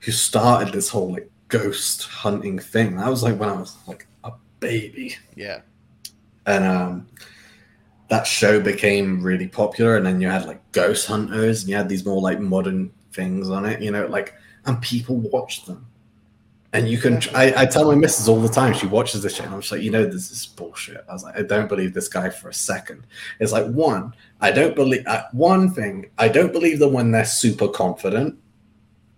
[0.00, 2.96] who started this whole like ghost hunting thing.
[2.96, 5.16] That was like when I was like a baby.
[5.36, 5.60] Yeah.
[6.46, 7.06] And um
[8.08, 11.88] that show became really popular and then you had like ghost hunters and you had
[11.88, 14.34] these more like modern things on it, you know, like
[14.66, 15.86] and people watched them.
[16.72, 19.46] And you can I, I tell my missus all the time, she watches this shit
[19.46, 21.04] and I'm just like, you know, this is bullshit.
[21.08, 23.06] I was like, I don't believe this guy for a second.
[23.38, 27.24] It's like one, I don't believe uh, one thing, I don't believe them when they're
[27.24, 28.36] super confident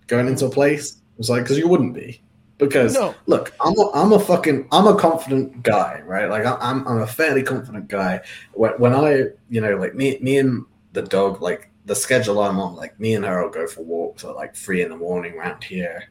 [0.07, 0.99] going into a place.
[1.19, 2.21] It's like because you wouldn't be
[2.59, 3.15] because No.
[3.27, 6.29] look, I'm a, I'm a fucking I'm a confident guy, right?
[6.31, 8.21] Like I- I'm I'm a fairly confident guy.
[8.55, 12.59] When, when I you know like me me and the dog like the schedule I'm
[12.59, 15.35] on, like me and her will go for walks at like three in the morning
[15.35, 16.09] around here.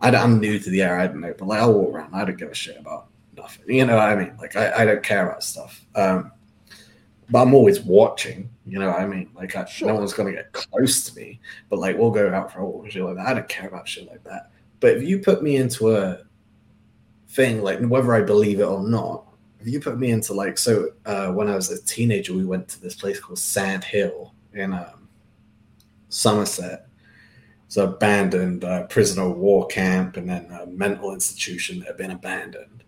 [0.00, 2.14] I, am new to the area, I don't know, but like I'll walk around.
[2.14, 3.64] I don't give a shit about nothing.
[3.74, 4.36] You know what I mean?
[4.38, 5.82] Like I, I don't care about stuff.
[5.94, 6.30] Um,
[7.30, 8.50] but I'm always watching.
[8.66, 9.30] You know what I mean?
[9.34, 9.88] Like I, Sure.
[9.88, 11.40] no one's gonna get close to me.
[11.70, 13.26] But like we'll go out for a walk and shit like that.
[13.26, 14.50] I don't care about shit like that.
[14.84, 16.18] But if you put me into a
[17.30, 19.24] thing, like whether I believe it or not,
[19.58, 22.68] if you put me into like so uh, when I was a teenager, we went
[22.68, 25.08] to this place called Sand Hill in um,
[26.10, 26.86] Somerset.
[27.64, 31.96] It's an abandoned uh, prisoner of war camp and then a mental institution that had
[31.96, 32.84] been abandoned.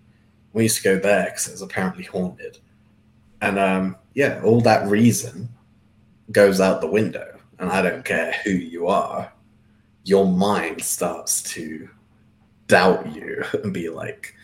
[0.52, 2.58] We used to go there because it was apparently haunted.
[3.40, 5.48] And um, yeah, all that reason
[6.30, 7.38] goes out the window.
[7.58, 9.32] And I don't care who you are,
[10.06, 11.88] your mind starts to
[12.68, 14.34] doubt you and be like,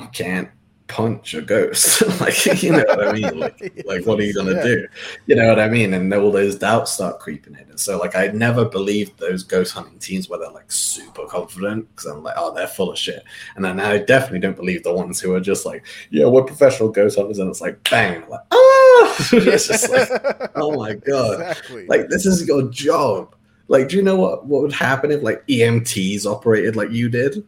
[0.00, 0.48] you can't
[0.86, 2.02] punch a ghost.
[2.20, 3.38] like, you know what I mean?
[3.38, 4.62] Like, like what are you gonna Yeah.
[4.62, 4.86] do?
[5.26, 5.94] You know what I mean?
[5.94, 7.68] And all those doubts start creeping in.
[7.70, 11.88] And so, like, I never believed those ghost hunting teams where they're like super confident
[11.94, 13.22] because I'm like, oh, they're full of shit.
[13.56, 16.88] And then I definitely don't believe the ones who are just like, yeah, we're professional
[16.88, 20.08] ghost hunters, and it's like, bang, like, ah, it's just like,
[20.56, 21.86] oh my god, Exactly.
[21.86, 23.34] like this is your job.
[23.70, 27.46] Like, do you know what what would happen if like EMTs operated like you did?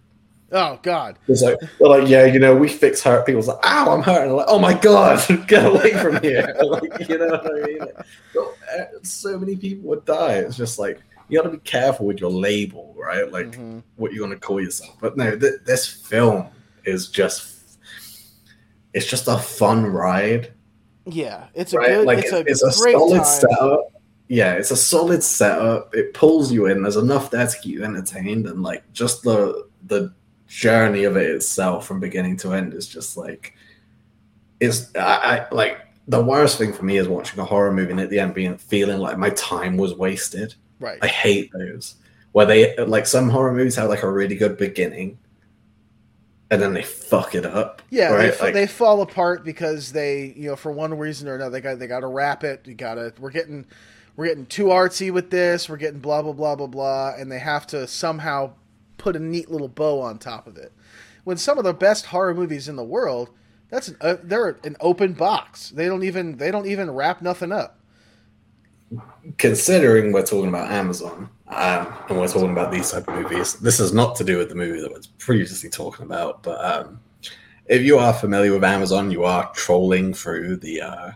[0.54, 1.18] oh God.
[1.28, 4.24] It's like they're like, yeah, you know, we fix hurt people's like, ow, I'm hurt.
[4.28, 5.18] And like, oh my god,
[5.48, 6.54] get away from here.
[6.62, 7.78] like, you know what I mean?
[7.80, 8.06] Like,
[9.02, 10.34] so, uh, many people would die.
[10.34, 13.32] It's just like you got to be careful with your label, right?
[13.32, 13.82] Like Mhm.
[13.96, 14.94] what you're going to call yourself.
[15.00, 16.46] But no, th- this film
[16.84, 17.78] is just
[18.92, 20.52] it's just a fun ride,
[21.06, 21.88] Yeah, it's a right?
[21.88, 22.06] good.
[22.06, 23.24] like it's, it's, a it's a great solid time.
[23.24, 23.91] setup.
[24.32, 25.94] Yeah, it's a solid setup.
[25.94, 26.80] It pulls you in.
[26.80, 30.14] There's enough there to keep you entertained, and like just the the
[30.46, 33.54] journey of it itself from beginning to end is just like
[34.58, 35.00] it's I,
[35.50, 38.20] I like the worst thing for me is watching a horror movie and at the
[38.20, 40.54] end being feeling like my time was wasted.
[40.80, 40.98] Right.
[41.02, 41.96] I hate those
[42.32, 45.18] where they like some horror movies have like a really good beginning
[46.50, 47.82] and then they fuck it up.
[47.90, 48.32] Yeah, right?
[48.32, 51.60] they, Like- they fall apart because they, you know, for one reason or another, they
[51.60, 52.66] got they got to wrap it.
[52.66, 53.12] You got to.
[53.18, 53.66] We're getting,
[54.16, 55.68] we're getting too artsy with this.
[55.68, 58.52] We're getting blah blah blah blah blah, and they have to somehow
[58.98, 60.72] put a neat little bow on top of it.
[61.24, 63.30] When some of the best horror movies in the world,
[63.70, 65.70] that's an, uh, they're an open box.
[65.70, 67.78] They don't even they don't even wrap nothing up.
[69.38, 73.80] considering we're talking about Amazon um, and we're talking about these type of movies, this
[73.80, 76.42] is not to do with the movie that was previously talking about.
[76.42, 77.00] But um,
[77.66, 81.10] if you are familiar with Amazon, you are trolling through the uh,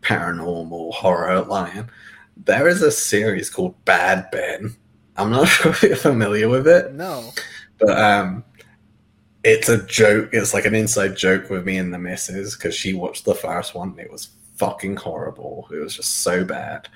[0.00, 1.90] paranormal horror line.
[2.36, 4.74] There is a series called Bad Ben.
[5.16, 7.30] I'm not sure if you're familiar with it, No,
[7.78, 8.44] but um,
[9.44, 10.30] it's a joke.
[10.32, 13.74] It's like an inside joke with me and the missus because she watched the first
[13.74, 13.90] one.
[13.90, 15.68] And it was fucking horrible.
[15.72, 16.88] It was just so bad.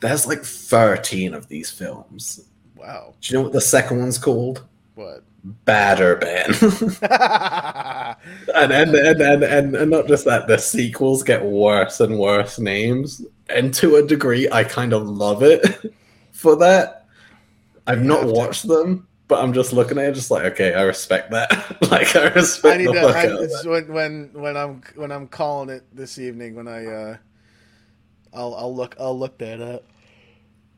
[0.00, 2.48] There's like 13 of these films.
[2.76, 4.64] wow, Do you know what the second one's called?
[4.94, 5.24] what?
[5.64, 6.46] Badder Ben.
[6.50, 6.92] and,
[8.72, 13.24] and, and, and, and, and not just that, the sequels get worse and worse names.
[13.48, 15.64] And to a degree, I kind of love it
[16.32, 17.06] for that.
[17.86, 18.32] I've not have to.
[18.34, 21.50] watched them, but I'm just looking at it, just like, okay, I respect that.
[21.90, 23.00] like, I respect I need to.
[23.00, 23.68] I, out of it's that.
[23.70, 27.16] when when when I'm when I'm calling it this evening when I uh,
[28.34, 29.84] I'll I'll look I'll look that up.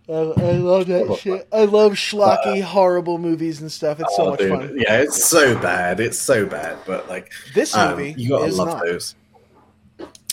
[0.09, 1.47] I, I love that shit.
[1.53, 4.01] I love schlocky, horrible movies and stuff.
[4.01, 4.51] It's so Oh, much dude.
[4.51, 4.75] fun.
[4.77, 6.01] Yeah, it's so bad.
[6.01, 8.85] It's so bad, but like, This um, movie you gotta is love not.
[8.85, 9.15] those.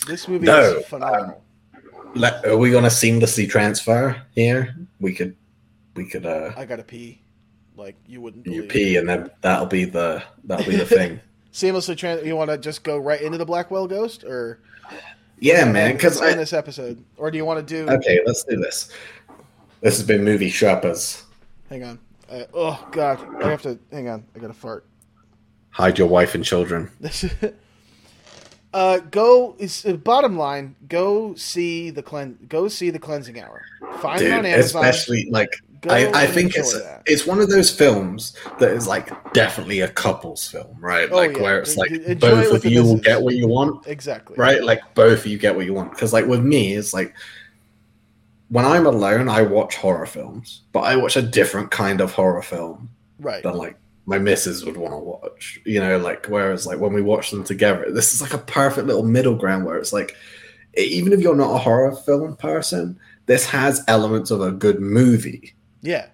[0.06, 1.42] This movie No, is phenomenal.
[2.18, 4.74] Let, are we gonna seamlessly transfer here?
[5.00, 5.36] We could,
[5.94, 7.20] we could, uh, I gotta pee,
[7.76, 8.46] like you wouldn't.
[8.46, 11.20] you pee, and then that'll be the that'll be the thing.
[11.52, 12.26] Seamlessly trans.
[12.26, 14.60] You want to just go right into the Blackwell Ghost, or
[15.38, 15.94] Yeah, man.
[15.94, 17.90] Because in this episode, or do you want to do?
[17.90, 18.92] okay, let's do this.
[19.80, 21.22] This has been Movie Sherpas.
[21.70, 21.98] Hang on.
[22.30, 23.78] Uh, oh God, I have to.
[23.90, 24.24] Hang on.
[24.34, 24.84] I gotta fart.
[25.70, 26.90] Hide your wife and children.
[28.74, 30.76] uh, go is uh, bottom line.
[30.88, 32.38] Go see the clean.
[32.48, 33.62] Go see the cleansing hour.
[34.00, 34.84] Find Dude, it on Amazon.
[34.84, 35.50] especially like
[35.80, 37.02] Go I, I think it's that.
[37.06, 41.08] it's one of those films that is like definitely a couples film, right?
[41.10, 41.42] Oh, like yeah.
[41.42, 44.34] where it's like Enjoy both with of you will get what you want, exactly.
[44.36, 44.62] right?
[44.62, 45.92] Like both of you get what you want.
[45.92, 47.14] Because like with me, it's like
[48.48, 52.42] when I'm alone, I watch horror films, but I watch a different kind of horror
[52.42, 52.88] film
[53.20, 53.42] Right.
[53.42, 53.76] than like
[54.08, 55.60] my missus would want to watch.
[55.66, 58.86] You know, like whereas like when we watch them together, this is like a perfect
[58.86, 60.16] little middle ground where it's like
[60.76, 65.54] even if you're not a horror film person, this has elements of a good movie
[65.82, 66.06] Yeah.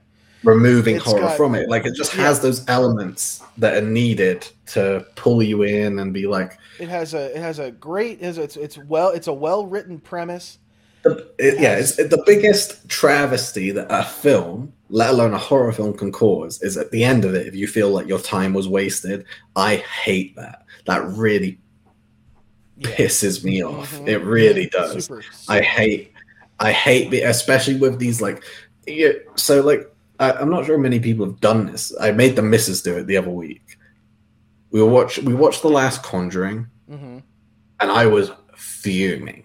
[0.43, 1.69] removing It's horror got- from it.
[1.69, 6.27] Like it just has those elements that are needed to pull you in and be
[6.27, 7.31] like, It has a.
[7.37, 8.19] It has a great.
[8.21, 9.11] It has, it's it's well.
[9.11, 10.59] It's a well written premise.
[11.05, 15.97] The, it, yeah, it's the biggest travesty that a film, let alone a horror film,
[15.97, 18.67] can cause is at the end of it, if you feel like your time was
[18.69, 19.25] wasted.
[19.55, 20.65] I hate that.
[20.87, 21.59] That really
[22.79, 22.89] Yeah.
[22.91, 23.95] pisses me off.
[23.95, 24.09] Mhm.
[24.09, 25.05] It really does.
[25.07, 25.23] Super.
[25.49, 26.13] I hate,
[26.59, 28.43] I hate, the- especially with these like,
[28.87, 29.13] yeah.
[29.37, 31.93] So like, I, I'm not sure many people have done this.
[32.01, 33.79] I made the missus do it the other week.
[34.71, 37.19] We were watch, we watched the last Conjuring, hmm
[37.81, 39.44] and I was fuming.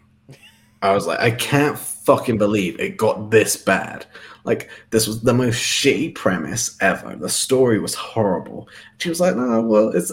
[0.81, 4.05] I was like, I can't fucking believe it got this bad.
[4.45, 7.15] Like, this was the most shitty premise ever.
[7.15, 8.69] The story was horrible.
[8.97, 10.11] She was like, no, well, it's,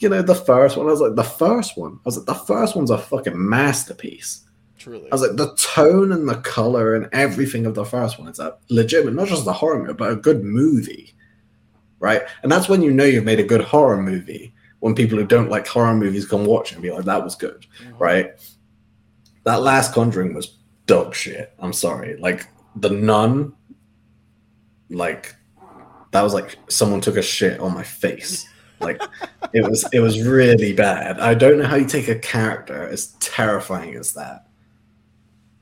[0.00, 0.86] you know, the first one.
[0.86, 1.92] I was like, the first one?
[1.92, 4.42] I was like, the first one's a fucking masterpiece.
[4.76, 5.10] Truly.
[5.10, 8.40] I was like, the tone and the color and everything of the first one is
[8.40, 11.14] a legitimate, not just a horror movie, but a good movie.
[12.00, 12.22] Right?
[12.42, 14.52] And that's when you know you've made a good horror movie.
[14.80, 17.34] When people who don't like horror movies come watch it and be like, that was
[17.34, 17.98] good Mhm.
[17.98, 18.30] right?
[19.48, 21.54] That last Conjuring was dog shit.
[21.58, 22.18] I'm sorry.
[22.18, 22.46] Like
[22.76, 23.54] the nun,
[24.90, 25.34] like
[26.10, 28.46] that was like someone took a shit on my face.
[28.78, 29.00] Like
[29.54, 31.18] it was it was really bad.
[31.18, 34.48] I don't know how you take a character as terrifying as that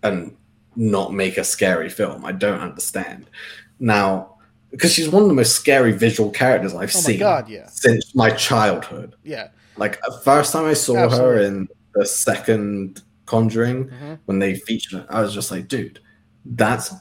[0.02, 0.36] and
[0.74, 2.24] not make a scary film.
[2.24, 3.30] I don't understand.
[3.78, 4.34] Now,
[4.72, 7.68] because she's one of the most scary visual characters I've Oh seen God, yeah.
[7.68, 9.14] since my childhood.
[9.22, 9.50] Yeah.
[9.76, 11.36] Like the first time I saw Absolutely.
[11.36, 16.00] her in the second Conjuring, hmm when they featured her, I was just like, dude,
[16.44, 16.92] that's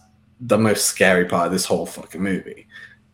[0.42, 2.68] the most scary part of this whole fucking movie.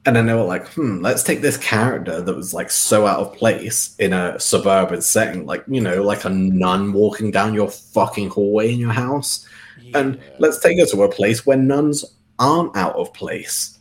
[0.06, 3.20] And then they were like, hmm, let's take this character that was like so out
[3.20, 7.70] of place in a suburban setting, like, you know, like a nun walking down your
[7.70, 9.48] fucking hallway in your house.
[9.94, 12.06] And let's take her to a place where nuns
[12.40, 13.78] aren't out of place.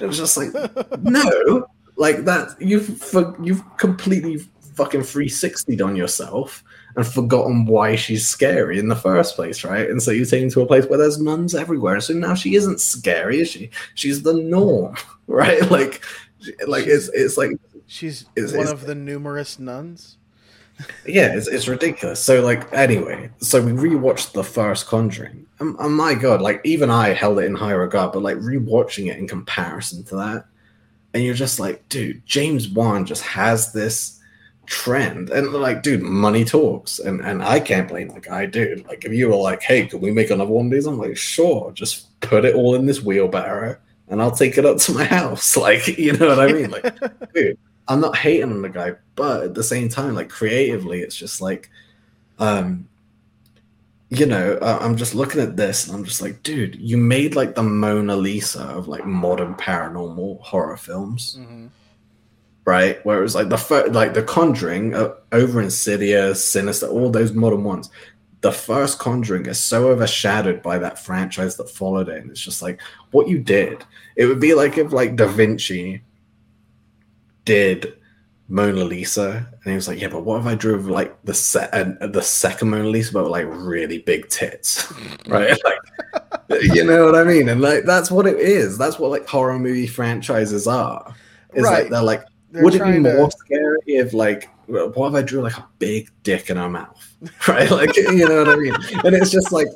[0.00, 0.52] It was just like,
[1.02, 4.38] no, like that you've for, you've completely
[4.74, 6.64] fucking 360'd on yourself
[6.96, 9.88] and forgotten why she's scary in the first place, right?
[9.88, 12.00] And so you take her to a place where there's nuns everywhere.
[12.00, 13.70] So now she isn't scary, is she?
[13.94, 15.68] She's the norm, right?
[15.70, 16.02] Like,
[16.66, 17.52] like it's it's like
[17.86, 20.16] She's Is- one is- of the numerous nuns.
[21.04, 22.22] yeah, it's, it's ridiculous.
[22.22, 26.88] So like anyway, so we rewatched the first Conjuring, and, and my god, like even
[26.90, 30.44] I held it in high regard, but like rewatching it in comparison to that,
[31.12, 34.19] and you're just like, dude, James Wan just has this
[34.70, 38.86] trend, and like, dude, money talks, and and I can't blame the guy, dude.
[38.86, 40.86] Like if you were like, hey, can we make another one of these?
[40.86, 43.76] I'm like, sure, just put it all in this wheelbarrow,
[44.08, 45.56] and I'll take it up to my house.
[45.56, 46.70] Like, you know what I mean?
[46.70, 46.94] Like
[47.34, 47.58] dude,
[47.88, 51.40] I'm not hating on the guy, but at the same time, like creatively, it's just
[51.40, 51.68] like,
[52.38, 52.88] um,
[54.08, 57.54] you know, I'm just looking at this and I'm just like, dude, you made like
[57.56, 61.66] the Mona Lisa of like modern paranormal horror films, hmm
[62.70, 63.04] right?
[63.04, 67.32] Where it was like the fir- like the Conjuring, uh, over Insidious, Sinister, all those
[67.32, 67.90] modern ones.
[68.42, 72.62] The first Conjuring is so overshadowed by that franchise that followed it, and it's just
[72.62, 73.84] like what you did.
[74.14, 76.00] It would be like if like Da Vinci
[77.44, 77.94] did
[78.48, 81.74] Mona Lisa, and he was like, "Yeah, but what if I drew like the set
[81.74, 84.92] uh, the second Mona Lisa, but with, like really big tits,
[85.26, 85.58] right?
[86.48, 87.48] Like, you know what I mean?
[87.48, 88.76] And like that's what it is.
[88.76, 91.14] That's what like horror movie franchises are.
[91.54, 91.82] Is Right.
[91.82, 95.14] like they're like, They're would it be trying to- more scary if like, what if
[95.14, 97.16] I drew like a big dick in her mouth,
[97.48, 97.70] right?
[97.70, 98.74] Like, you know what I mean?
[99.04, 99.66] And it's just like,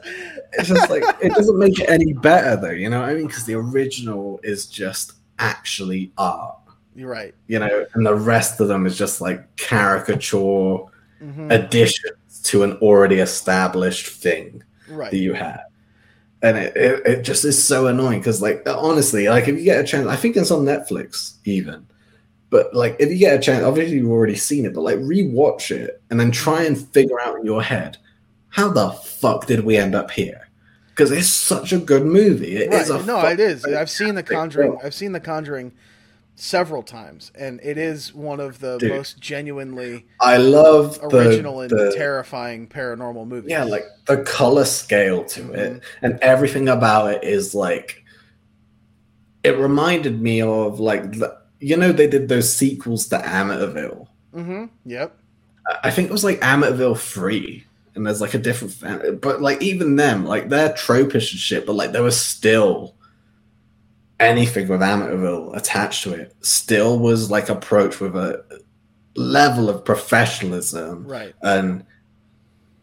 [0.55, 2.71] it's just like it doesn't make it any better though.
[2.71, 3.27] You know what I mean?
[3.27, 6.57] Because the original is just actually art
[6.95, 7.35] You're right.
[7.49, 10.79] you know, and the rest of them is just like caricature
[11.21, 15.11] hmm additions to an already established thing Right.
[15.11, 15.61] that you have.
[16.43, 19.81] And it, it, it just is so annoying because, like, honestly, like if you get
[19.81, 21.87] a chance, I think it's on Netflix even.
[22.55, 25.73] But like, if you get a chance, obviously you've already seen it, but like, rewatch
[25.73, 27.97] it and then try and figure out in your head
[28.51, 30.41] how the fuck did we end up here?
[30.91, 32.55] because it's such a good movie.
[32.59, 33.01] It is Right.
[33.03, 33.65] a no, it is.
[33.65, 34.71] I've seen The Conjuring.
[34.71, 34.81] film.
[34.85, 35.73] I've seen The Conjuring
[36.37, 38.91] several times, and it is one of the Dude.
[38.93, 43.51] most genuinely I love the, original and terrifying paranormal movies.
[43.51, 45.55] yeah, like the color scale to Mm-hmm.
[45.57, 48.05] it, and everything about it is like.
[49.43, 51.37] It reminded me of like the,
[51.69, 54.07] you know they did those sequels to Amityville.
[54.35, 54.65] Mm-hmm.
[54.85, 55.17] Yep.
[55.83, 59.63] I- think it was like Amityville Three, and there's like a different, fan- but like
[59.63, 62.95] even them, like they're tropish and shit, but like there was still
[64.21, 66.35] anything with Amityville attached to it.
[66.41, 68.45] Still was like approached with a
[69.17, 71.35] level of professionalism Right.
[71.43, 71.85] and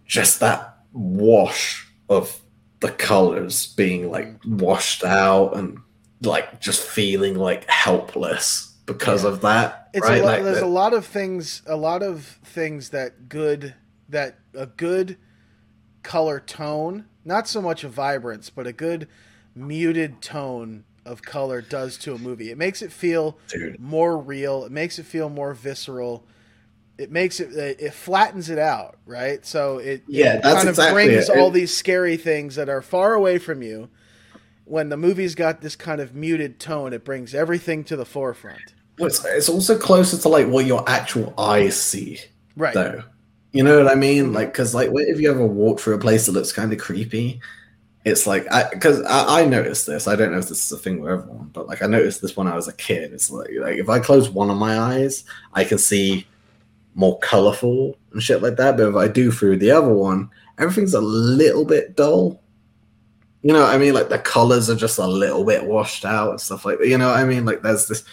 [0.05, 2.39] just that wash of
[2.79, 5.77] the colors being like washed out and
[6.21, 9.29] like just feeling like helpless because Yeah.
[9.31, 9.89] of that.
[9.93, 10.21] It's right?
[10.21, 11.61] a lot, Like there's the- a lot of things.
[11.65, 13.75] A lot of things that good
[14.09, 15.17] that a good
[16.03, 19.07] color tone, not so much a vibrance, but a good
[19.55, 22.51] muted tone of color does to a movie.
[22.51, 23.79] It makes it feel dude.
[23.79, 24.63] more real.
[24.65, 26.25] It makes it feel more visceral.
[26.97, 29.43] It makes it it flattens it out, right?
[29.45, 31.37] So it, Yeah, it that's kind of exactly brings it.
[31.37, 33.89] all these scary things that are far away from you.
[34.71, 38.61] When the movie's got this kind of muted tone, it brings everything to the forefront.
[38.97, 42.19] Well, It's, it's also closer to like what your actual eyes see,
[42.55, 42.73] Right.
[42.73, 43.03] though.
[43.51, 44.27] You know what I mean?
[44.27, 44.33] Mhm.
[44.33, 46.79] Like, because like, what if you ever walk through a place that looks kind of
[46.79, 47.41] creepy?
[48.05, 50.07] It's like, I because I, I noticed this.
[50.07, 52.37] I don't know if this is a thing with everyone, but like, I noticed this
[52.37, 53.11] when I was a kid.
[53.11, 56.25] It's like, like if I close one of my eyes, I can see
[56.95, 58.77] more colorful and shit like that.
[58.77, 62.40] But if I do through the other one, everything's a little bit dull.
[63.43, 63.93] You know what I mean?
[63.93, 66.87] Like the colors are just a little bit washed out and stuff like that.
[66.87, 67.45] You know what I mean?
[67.45, 68.03] Like there's this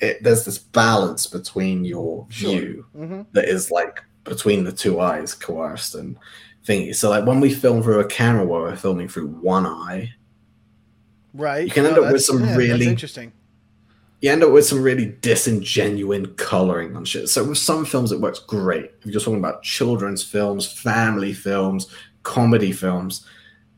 [0.00, 2.50] it, there's this balance between your Sure.
[2.50, 6.16] view hmm that is like between the two eyes coerced and
[6.66, 6.94] thingy.
[6.94, 10.10] So like when we film through a camera where we're filming through one eye,
[11.32, 11.64] Right.
[11.64, 13.32] You can end up with some that's really- interesting.
[14.20, 17.28] you end up with some really disingenuine coloring on shit.
[17.28, 18.90] So with some films it works great.
[19.02, 21.86] If you're talking about children's films, family films,
[22.22, 23.24] comedy films,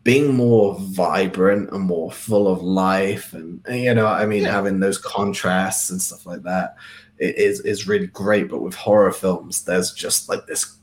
[0.04, 4.52] being more vibrant and more full of life and and, you know, I mean Yeah.
[4.52, 6.76] having those contrasts and stuff like that
[7.18, 8.48] it is is really great.
[8.48, 10.76] But with horror films, there's just like this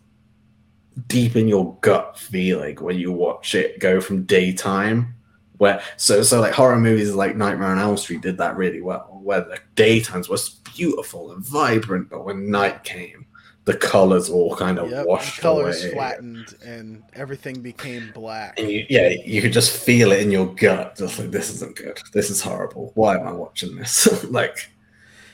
[1.07, 5.13] deep in your gut feeling when you watch it go from daytime
[5.57, 9.19] where so so like horror movies like Nightmare on Elm Street did that really well,
[9.21, 13.25] where the daytimes was beautiful and vibrant, but when night came,
[13.69, 15.05] the colors all kind of Yep.
[15.05, 15.93] washed the colors away.
[15.93, 18.59] flattened and everything became black.
[18.59, 21.75] And you, yeah, you could just feel it in your gut, just like this isn't
[21.75, 21.99] good.
[22.11, 22.91] This is horrible.
[22.95, 24.23] Why am I watching this?
[24.31, 24.71] like,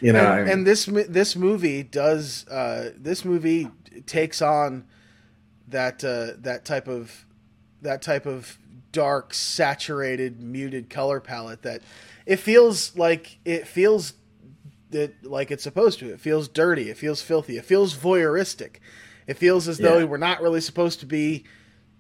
[0.02, 3.70] you know, and, and this this movie does uh, this movie
[4.06, 4.84] takes on
[5.70, 7.26] that uh, that type of
[7.82, 8.58] that type of
[8.92, 11.82] dark, saturated, muted color palette that
[12.26, 14.12] it feels like it feels
[14.96, 16.10] that like it's supposed to.
[16.12, 16.90] It feels dirty.
[16.90, 17.58] It feels filthy.
[17.58, 18.78] It feels voyeuristic.
[19.28, 20.04] It feels as though Yeah.
[20.06, 21.44] we're not really supposed to be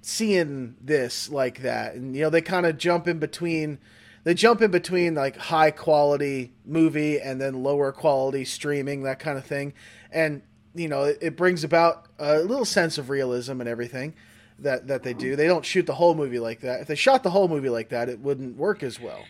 [0.01, 1.95] seeing this like that.
[1.95, 3.79] And you know, they kind of jump in between
[4.23, 9.37] they jump in between like high quality movie and then lower quality streaming, that kind
[9.37, 9.73] of thing.
[10.11, 10.41] And
[10.73, 14.15] you know, it, it brings about a little sense of realism and everything
[14.59, 15.35] that that they do.
[15.35, 16.81] They don't shoot the whole movie like that.
[16.81, 19.23] If they shot the whole movie like that, it wouldn't work as well.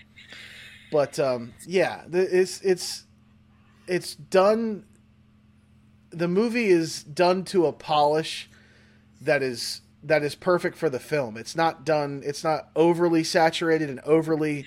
[0.91, 3.04] But um, yeah, it's it's
[3.87, 4.85] it's done.
[6.11, 8.49] The movie is done to a polish
[9.21, 11.37] that is that is perfect for the film.
[11.37, 12.21] It's not done.
[12.25, 14.65] It's not overly saturated and overly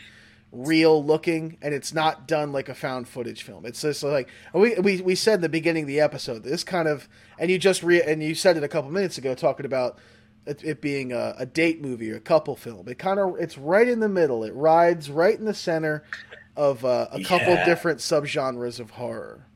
[0.50, 3.64] real looking, and it's not done like a found footage film.
[3.64, 6.42] It's just like we we, we said in the beginning of the episode.
[6.42, 7.08] This kind of
[7.38, 9.98] and you just re and you said it a couple minutes ago talking about
[10.46, 12.88] it, it being a, a date movie or a couple film.
[12.88, 14.42] It kind of it's right in the middle.
[14.44, 16.04] It rides right in the center
[16.58, 17.64] of uh, a couple Yeah.
[17.64, 19.46] different subgenres of horror.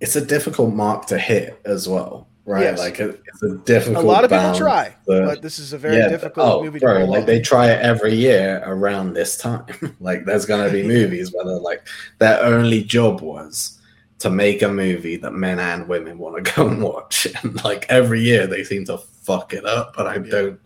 [0.00, 2.64] it's a difficult mark to hit as well, right?
[2.64, 2.78] Yes.
[2.78, 4.04] Like it- it's a difficult.
[4.04, 6.78] A lot of people try, to- but this is a very Yeah, difficult oh, movie
[6.80, 9.64] to bro, like they try it every year around this time.
[10.00, 11.86] like there's gonna be movies where they're like
[12.18, 13.80] their only job was
[14.18, 17.26] to make a movie that men and women want to go and watch.
[17.42, 20.30] And like every year they seem to fuck it up, but I Yeah.
[20.30, 20.60] don't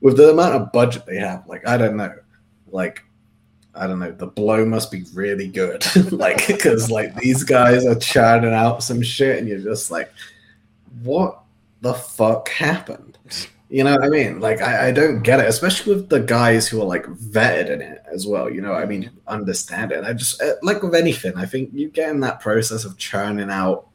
[0.00, 2.14] with the amount of budget they have, like I don't know.
[2.72, 3.02] Like
[3.74, 5.84] I don't know, the blow must be really good.
[6.12, 10.12] like because like these guys are churning out some shit and you're just like,
[11.02, 11.42] what
[11.80, 13.18] the fuck happened?
[13.70, 14.40] You know what I mean?
[14.40, 17.80] Like, I, I don't get it, especially with the guys who are like vetted in
[17.80, 18.50] it as well.
[18.50, 19.10] You know I mean?
[19.28, 20.02] Understand it.
[20.02, 23.48] I just, uh, like with anything, I think you get in that process of churning
[23.48, 23.86] out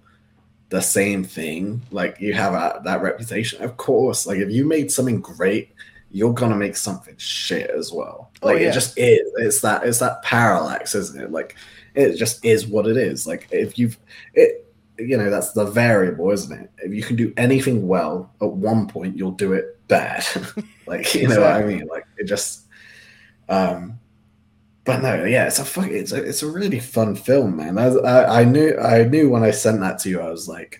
[0.70, 1.82] the same thing.
[1.92, 3.62] Like, you have a, that reputation.
[3.62, 5.75] Of course, like, if you made something great,
[6.16, 8.32] you're gonna make something shit as well.
[8.42, 8.70] Oh, Like yeah.
[8.70, 9.30] it just is.
[9.36, 11.30] It's that it's that parallax, isn't it?
[11.30, 11.58] Like
[11.94, 13.28] it just is what it is.
[13.28, 13.98] Like if you've
[14.34, 14.62] it
[14.98, 16.72] you know, that's the variable, isn't it?
[16.78, 20.26] If you can do anything well at one point, you'll do it bad.
[20.88, 21.86] like you know what I mean?
[21.88, 22.68] Like it just
[23.50, 24.00] um
[24.86, 25.88] but no, yeah, it's a fuck.
[25.88, 27.78] It's a it's a really fun film, man.
[27.78, 30.80] I, I I knew I knew when I sent that to you, I was like,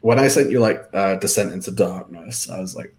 [0.00, 2.92] when I sent you like uh, Descent into Darkness, I was like,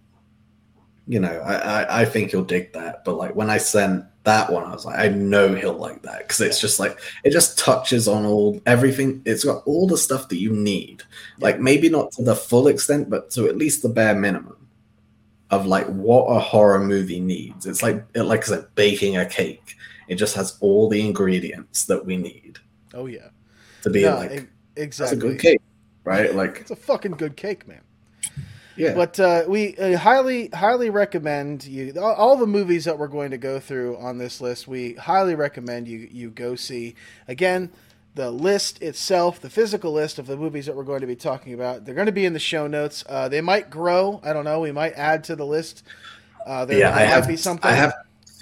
[1.06, 3.04] you know, I, I I think he'll dig that.
[3.04, 6.18] But like when I sent that one, I was like, I know he'll like that
[6.18, 9.22] because it's just like it just touches on all everything.
[9.24, 11.02] It's got all the stuff that you need.
[11.38, 14.56] Like maybe not to the full extent, but to at least the bare minimum
[15.50, 17.66] of like what a horror movie needs.
[17.66, 19.76] It's like it, like I said, baking a cake.
[20.08, 22.58] It just has all the ingredients that we need
[22.94, 23.28] Oh yeah.
[23.82, 25.18] to be No, like e- that's a exactly.
[25.18, 25.60] good cake,
[26.04, 26.34] right?
[26.34, 27.80] Like It's a fucking good cake, man.
[28.76, 31.94] Yeah, But uh, we uh, highly, highly recommend you.
[31.96, 35.34] All, all the movies that we're going to go through on this list, we highly
[35.34, 36.94] recommend you you go see.
[37.26, 37.70] Again,
[38.14, 41.52] the list itself, the physical list of the movies that we're going to be talking
[41.54, 43.04] about, they're going to be in the show notes.
[43.08, 44.20] Uh, they might grow.
[44.22, 44.60] I don't know.
[44.60, 45.82] We might add to the list.
[46.44, 47.70] Uh, there, yeah, I might have be something.
[47.70, 47.92] I have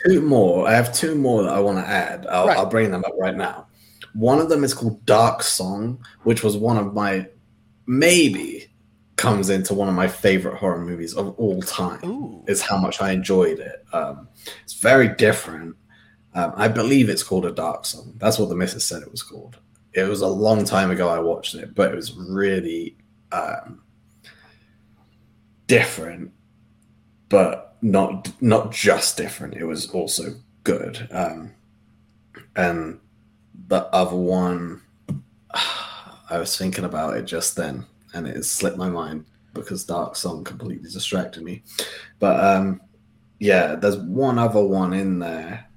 [0.07, 0.69] two more.
[0.69, 2.27] I have two more that I want to add.
[2.27, 2.57] I'll, Right.
[2.57, 3.67] I'll bring them up right now.
[4.13, 7.27] One of them is called Dark Song, which was one of my
[7.87, 8.69] maybe
[9.17, 12.01] comes into one of my favorite horror movies of all time.
[12.05, 13.85] Ooh, Is how much I enjoyed it.
[13.93, 14.29] Um,
[14.63, 15.77] it's very different.
[16.35, 18.15] Um, I believe it's called a Dark Song.
[18.17, 19.59] That's what the missus said it was called.
[19.93, 22.97] It was a long time ago I watched it, but it was really
[23.31, 23.83] um,
[25.69, 26.33] different,
[27.29, 29.55] but not not just different.
[29.55, 30.35] It was also
[30.65, 31.07] good.
[31.13, 31.53] Um,
[32.57, 32.99] and
[33.69, 34.83] the other one,
[36.31, 40.17] I was thinking about it just then, and it has slipped my mind because Dark
[40.17, 41.63] Song completely distracted me.
[42.19, 42.81] But um,
[43.39, 45.69] yeah, there's one other one in there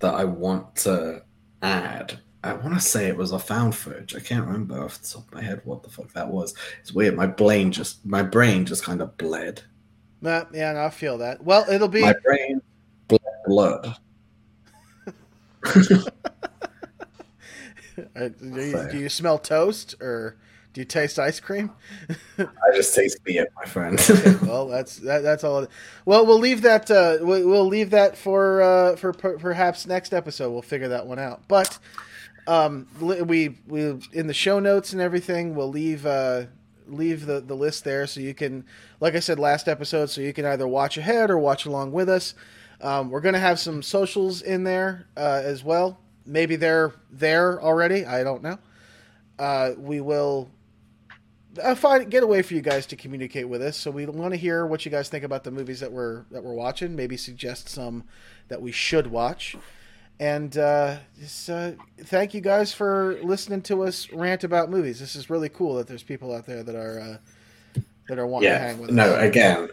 [0.00, 1.22] that I want to
[1.62, 2.18] add.
[2.44, 4.14] I want to say it was a found footage.
[4.14, 6.54] I can't remember off the top of my head what the fuck that was.
[6.80, 7.16] It's weird.
[7.16, 9.62] My brain just my brain just kind of bled.
[10.20, 11.42] Nah, yeah, no, I feel that.
[11.44, 12.60] Well, it'll be My brain
[13.08, 13.96] bled blood.
[18.14, 20.36] Uh, do, you, do you smell toast or
[20.72, 21.70] do you taste ice cream?
[22.38, 23.98] I just taste beer, my friend.
[24.42, 25.66] well, that's that, that's all.
[26.04, 26.90] Well, we'll leave that.
[26.90, 30.50] Uh, we, we'll leave that for uh, for per, perhaps next episode.
[30.50, 31.42] We'll figure that one out.
[31.48, 31.78] But
[32.46, 35.54] um, we we in the show notes and everything.
[35.54, 36.44] We'll leave uh,
[36.86, 38.64] leave the the list there so you can,
[39.00, 42.08] like I said last episode, so you can either watch ahead or watch along with
[42.08, 42.34] us.
[42.80, 45.98] Um, we're gonna have some socials in there uh, as well.
[46.24, 48.04] Maybe they're there already.
[48.04, 48.58] I don't know.
[49.38, 50.50] Uh, we will
[51.62, 53.76] a way for you guys to communicate with us.
[53.76, 56.42] So we want to hear what you guys think about the movies that we're that
[56.42, 56.96] we're watching.
[56.96, 58.04] Maybe suggest some
[58.48, 59.56] that we should watch.
[60.20, 64.98] And uh, just, uh, thank you guys for listening to us rant about movies.
[64.98, 68.50] This is really cool that there's people out there that are uh, that are wanting
[68.50, 69.20] to hang with No, us.
[69.20, 69.68] No, again,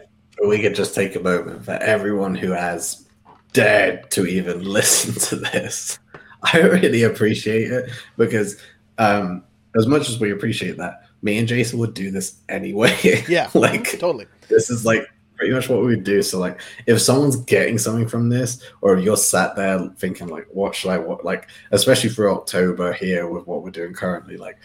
[0.46, 3.08] we could just take a moment for everyone who has
[3.52, 5.98] dared to even listen to this.
[6.42, 8.60] I really appreciate it because
[8.98, 9.42] um,
[9.76, 12.96] as much as we appreciate that, me and Jason would do this anyway.
[13.28, 14.26] Yeah, like totally.
[14.48, 15.06] this is like
[15.36, 16.22] pretty much what we do.
[16.22, 20.46] So like, if someone's getting something from this, or if you're sat there thinking like,
[20.50, 24.58] what should I what like, especially for October here with what we're doing currently, like,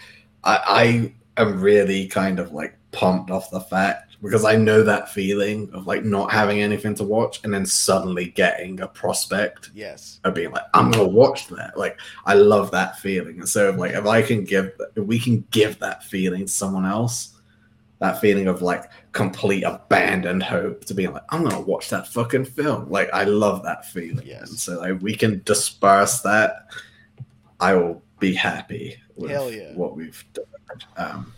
[0.43, 5.09] I I am really kind of like pumped off the fact because I know that
[5.09, 10.19] feeling of like not having anything to watch and then suddenly getting a prospect Yes.
[10.23, 11.77] of being like, I'm gonna watch that.
[11.77, 13.39] Like, I love that feeling.
[13.39, 16.85] And so, like, if I can give, if we can give that feeling to someone
[16.85, 17.39] else,
[17.99, 22.45] that feeling of like complete abandoned hope to being like, I'm gonna watch that fucking
[22.45, 22.89] film.
[22.89, 24.25] Like, I love that feeling.
[24.25, 24.49] Yes.
[24.49, 26.67] And so, like, we can disperse that.
[27.59, 29.73] I will be happy with yeah.
[29.73, 30.45] what we've done.
[30.97, 31.33] Um,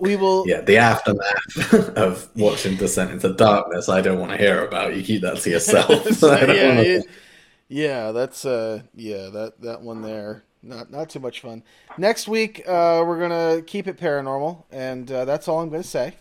[0.00, 0.46] We will.
[0.48, 4.96] yeah, the aftermath of watching Descent into Darkness, I don't want to hear about.
[4.96, 6.06] You keep that to yourself.
[6.14, 7.06] So, yeah, it-
[7.68, 11.62] yeah, that's uh, yeah, that that one there, not not too much fun.
[11.98, 16.14] Next week, uh, we're gonna keep it paranormal, and uh, that's all I'm gonna say.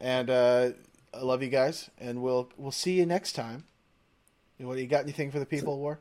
[0.00, 0.70] And uh,
[1.12, 3.64] I love you guys, and we'll we'll see you next time.
[4.58, 5.02] What you got?
[5.02, 6.00] Anything for the people, War?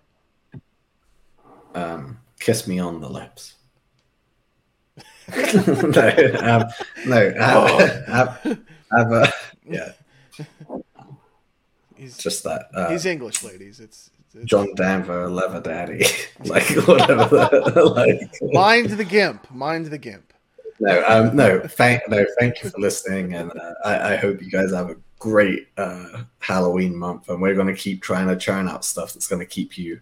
[1.75, 3.55] um, kiss me on the lips.
[5.83, 6.63] no, um,
[7.05, 7.33] no.
[7.39, 8.59] Ab, ab,
[8.97, 9.31] ab, uh,
[9.65, 9.91] yeah.
[11.95, 12.67] He's just that.
[12.73, 13.79] Uh, he's English, ladies.
[13.79, 16.05] It's, it's John Danver, Lever Daddy,
[16.45, 17.49] like whatever.
[17.83, 20.33] Like mind the gimp, mind the gimp.
[20.79, 21.59] No, um, no.
[21.61, 22.25] Thank no.
[22.39, 26.23] Thank you for listening, and uh, I, I hope you guys have a great uh,
[26.39, 29.45] Halloween month, and we're going to keep trying to churn out stuff that's going to
[29.45, 30.01] keep you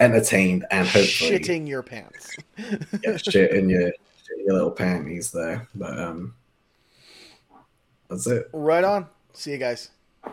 [0.00, 2.36] entertained and hopefully shitting your pants.
[3.02, 3.92] yeah, shit in your
[4.38, 5.68] your little panties there.
[5.74, 6.34] But um,
[8.08, 8.48] that's it.
[8.52, 9.06] Right on.
[9.32, 9.90] See you guys.